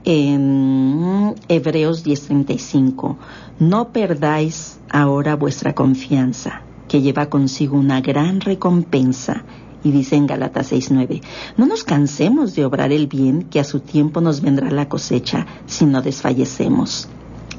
en 0.04 1.34
Hebreos 1.48 2.04
10:35, 2.04 3.16
no 3.58 3.90
perdáis 3.90 4.78
ahora 4.90 5.34
vuestra 5.34 5.74
confianza, 5.74 6.60
que 6.88 7.00
lleva 7.00 7.30
consigo 7.30 7.78
una 7.78 8.02
gran 8.02 8.42
recompensa. 8.42 9.44
Y 9.82 9.92
dice 9.92 10.16
en 10.16 10.26
Galatas 10.26 10.72
6:9, 10.72 11.22
no 11.56 11.64
nos 11.64 11.82
cansemos 11.82 12.54
de 12.54 12.66
obrar 12.66 12.92
el 12.92 13.06
bien, 13.06 13.44
que 13.44 13.60
a 13.60 13.64
su 13.64 13.80
tiempo 13.80 14.20
nos 14.20 14.42
vendrá 14.42 14.70
la 14.70 14.90
cosecha 14.90 15.46
si 15.64 15.86
no 15.86 16.02
desfallecemos 16.02 17.08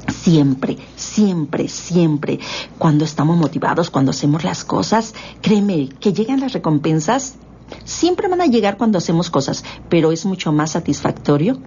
siempre, 0.08 0.78
siempre, 0.96 1.68
siempre, 1.68 2.38
cuando 2.78 3.04
estamos 3.04 3.36
motivados, 3.36 3.90
cuando 3.90 4.10
hacemos 4.10 4.44
las 4.44 4.64
cosas, 4.64 5.14
créeme 5.40 5.88
que 6.00 6.12
llegan 6.12 6.40
las 6.40 6.52
recompensas, 6.52 7.34
siempre 7.84 8.28
van 8.28 8.40
a 8.40 8.46
llegar 8.46 8.76
cuando 8.76 8.98
hacemos 8.98 9.30
cosas, 9.30 9.64
pero 9.88 10.12
es 10.12 10.24
mucho 10.24 10.52
más 10.52 10.72
satisfactorio 10.72 11.58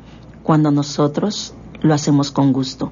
cuando 0.44 0.72
nosotros 0.72 1.54
lo 1.82 1.94
hacemos 1.94 2.32
con 2.32 2.54
gusto 2.54 2.92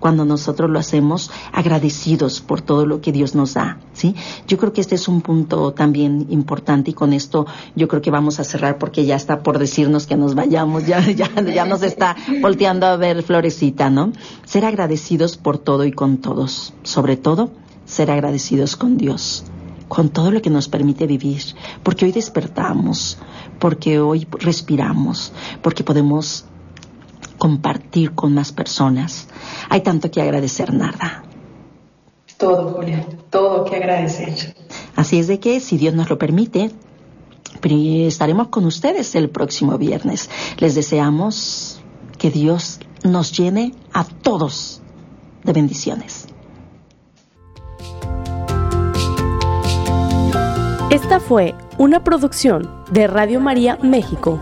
cuando 0.00 0.24
nosotros 0.24 0.68
lo 0.68 0.78
hacemos 0.78 1.30
agradecidos 1.52 2.40
por 2.40 2.60
todo 2.62 2.86
lo 2.86 3.00
que 3.00 3.12
Dios 3.12 3.34
nos 3.34 3.54
da, 3.54 3.78
¿sí? 3.92 4.16
Yo 4.48 4.58
creo 4.58 4.72
que 4.72 4.80
este 4.80 4.96
es 4.96 5.06
un 5.06 5.20
punto 5.20 5.72
también 5.72 6.26
importante 6.30 6.90
y 6.90 6.94
con 6.94 7.12
esto 7.12 7.46
yo 7.76 7.86
creo 7.86 8.02
que 8.02 8.10
vamos 8.10 8.40
a 8.40 8.44
cerrar 8.44 8.78
porque 8.78 9.04
ya 9.04 9.14
está 9.14 9.42
por 9.42 9.58
decirnos 9.58 10.06
que 10.06 10.16
nos 10.16 10.34
vayamos, 10.34 10.86
ya, 10.86 11.00
ya, 11.12 11.28
ya 11.40 11.64
nos 11.66 11.82
está 11.82 12.16
volteando 12.40 12.86
a 12.86 12.96
ver 12.96 13.22
Florecita, 13.22 13.90
¿no? 13.90 14.12
Ser 14.44 14.64
agradecidos 14.64 15.36
por 15.36 15.58
todo 15.58 15.84
y 15.84 15.92
con 15.92 16.18
todos, 16.18 16.72
sobre 16.82 17.16
todo 17.16 17.50
ser 17.84 18.10
agradecidos 18.10 18.76
con 18.76 18.96
Dios 18.96 19.44
con 19.90 20.08
todo 20.08 20.30
lo 20.30 20.40
que 20.40 20.50
nos 20.50 20.68
permite 20.68 21.08
vivir, 21.08 21.42
porque 21.82 22.04
hoy 22.04 22.12
despertamos, 22.12 23.18
porque 23.58 23.98
hoy 23.98 24.24
respiramos, 24.38 25.32
porque 25.62 25.82
podemos 25.82 26.44
compartir 27.40 28.12
con 28.12 28.34
más 28.34 28.52
personas. 28.52 29.26
Hay 29.70 29.80
tanto 29.80 30.10
que 30.10 30.20
agradecer, 30.20 30.74
nada. 30.74 31.24
Todo, 32.36 32.74
Julia, 32.74 33.06
todo 33.30 33.64
que 33.64 33.76
agradecer. 33.76 34.54
Así 34.94 35.18
es 35.18 35.26
de 35.26 35.40
que, 35.40 35.58
si 35.60 35.78
Dios 35.78 35.94
nos 35.94 36.10
lo 36.10 36.18
permite, 36.18 36.70
estaremos 37.62 38.48
con 38.48 38.66
ustedes 38.66 39.14
el 39.14 39.30
próximo 39.30 39.78
viernes. 39.78 40.28
Les 40.58 40.74
deseamos 40.74 41.80
que 42.18 42.30
Dios 42.30 42.78
nos 43.04 43.32
llene 43.32 43.72
a 43.94 44.04
todos 44.04 44.82
de 45.42 45.52
bendiciones. 45.54 46.26
Esta 50.90 51.20
fue 51.20 51.54
una 51.78 52.04
producción 52.04 52.68
de 52.90 53.06
Radio 53.06 53.40
María 53.40 53.78
México. 53.80 54.40